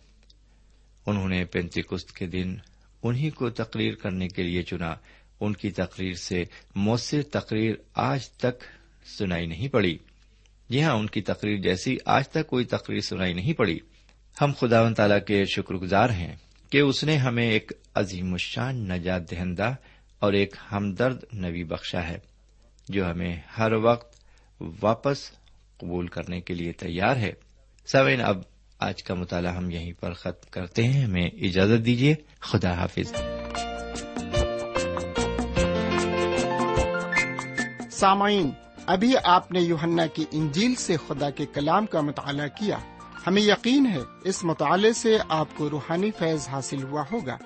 انہوں 1.07 1.29
نے 1.29 1.45
پینتی 1.45 1.81
کست 1.81 2.11
کے 2.11 2.25
دن 2.25 2.55
انہیں 3.03 3.29
کو 3.29 3.49
تقریر 3.49 3.95
کرنے 3.95 4.27
کے 4.27 4.43
لیے 4.43 4.63
چنا۔ 4.63 4.95
ان 5.39 5.53
کی 5.53 5.71
تقریر 5.71 6.13
سے 6.13 6.43
مؤثر 6.75 7.21
تقریر 7.31 7.75
آج 7.93 8.29
تک 8.29 8.63
سنائی 9.17 9.45
نہیں 9.45 9.67
پڑی۔ 9.67 9.97
جی 10.69 10.83
ہاں 10.83 10.93
ان 10.93 11.07
کی 11.07 11.21
تقریر 11.21 11.57
جیسی 11.57 11.97
آج 12.05 12.29
تک 12.29 12.47
کوئی 12.47 12.65
تقریر 12.65 12.99
سنائی 12.99 13.33
نہیں 13.33 13.53
پڑی۔ 13.53 13.79
ہم 14.41 14.51
خدا 14.59 14.81
و 14.81 14.93
تعالی 14.93 15.15
کے 15.27 15.45
شکر 15.45 15.75
گزار 15.75 16.09
ہیں 16.09 16.35
کہ 16.69 16.79
اس 16.79 17.03
نے 17.03 17.15
ہمیں 17.15 17.51
ایک 17.51 17.71
عظیم 17.95 18.31
الشان 18.31 18.87
نجات 18.89 19.31
دہندہ 19.31 19.75
اور 20.19 20.33
ایک 20.33 20.55
ہمدرد 20.71 21.23
نبی 21.33 21.63
بخشا 21.63 22.07
ہے، 22.07 22.17
جو 22.89 23.11
ہمیں 23.11 23.35
ہر 23.57 23.71
وقت 23.71 24.19
واپس 24.59 25.31
قبول 25.77 26.07
کرنے 26.07 26.41
کے 26.41 26.53
لیے 26.53 26.71
تیار 26.71 27.15
ہے۔ 27.15 27.31
سوین 27.91 28.21
اب 28.21 28.41
آج 28.79 29.03
کا 29.03 29.13
مطالعہ 29.13 29.55
ہم 29.55 29.71
یہیں 29.71 29.93
پر 29.93 30.13
ختم 30.13 30.49
کرتے 30.49 30.87
ہیں۔ 30.87 31.05
ہمیں 31.05 31.25
اجازت 31.25 31.85
دیجیے 31.85 32.15
خدا 32.39 32.73
حافظ۔ 32.73 33.13
سامعین، 37.91 38.51
ابھی 38.85 39.13
آپ 39.23 39.51
نے 39.51 39.59
یوہنا 39.59 40.05
کی 40.05 40.25
انجیل 40.31 40.75
سے 40.75 40.95
خدا 41.07 41.29
کے 41.29 41.45
کلام 41.45 41.85
کا 41.85 42.01
مطالعہ 42.01 42.47
کیا۔ 42.47 42.77
ہمیں 43.27 43.41
یقین 43.41 43.85
ہے 43.85 43.99
اس 44.23 44.43
مطالعے 44.43 44.93
سے 44.93 45.17
آپ 45.29 45.47
کو 45.55 45.69
روحانی 45.69 46.11
فیض 46.11 46.47
حاصل 46.47 46.83
ہوا 46.83 47.03
ہوگا۔ 47.11 47.37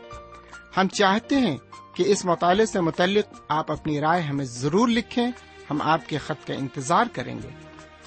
ہم 0.77 0.87
چاہتے 0.87 1.35
ہیں 1.35 1.57
کہ 1.95 2.03
اس 2.07 2.25
مطالعے 2.25 2.65
سے 2.65 2.79
متعلق 2.81 3.41
آپ 3.49 3.71
اپنی 3.71 3.99
رائے 3.99 4.21
ہمیں 4.21 4.45
ضرور 4.45 4.87
لکھیں۔ 4.87 5.27
ہم 5.71 5.81
آپ 5.81 6.09
کے 6.09 6.17
خط 6.17 6.47
کا 6.47 6.53
انتظار 6.53 7.05
کریں 7.13 7.35
گے۔ 7.43 7.49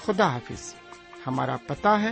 خدا 0.05 0.33
حافظ، 0.33 0.75
ہمارا 1.27 1.55
پتہ 1.67 1.87
ہے 1.87 2.11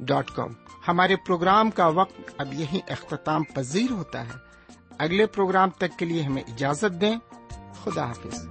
dot 0.00 0.30
com. 0.30 0.50
ہمارے 0.88 1.16
پروگرام 1.16 1.70
کا 1.70 1.86
وقت 1.86 2.30
اب 2.38 2.52
یہیں 2.52 2.90
اختتام 2.90 3.42
پذیر 3.44 3.90
ہوتا 3.90 4.26
ہے۔ 4.26 4.32
اگلے 4.98 5.26
پروگرام 5.26 5.70
تک 5.70 5.98
کے 5.98 6.04
لیے 6.04 6.22
ہمیں 6.22 6.42
اجازت 6.42 7.00
دیں۔ 7.00 7.16
خدا 7.84 8.06
حافظ۔ 8.06 8.46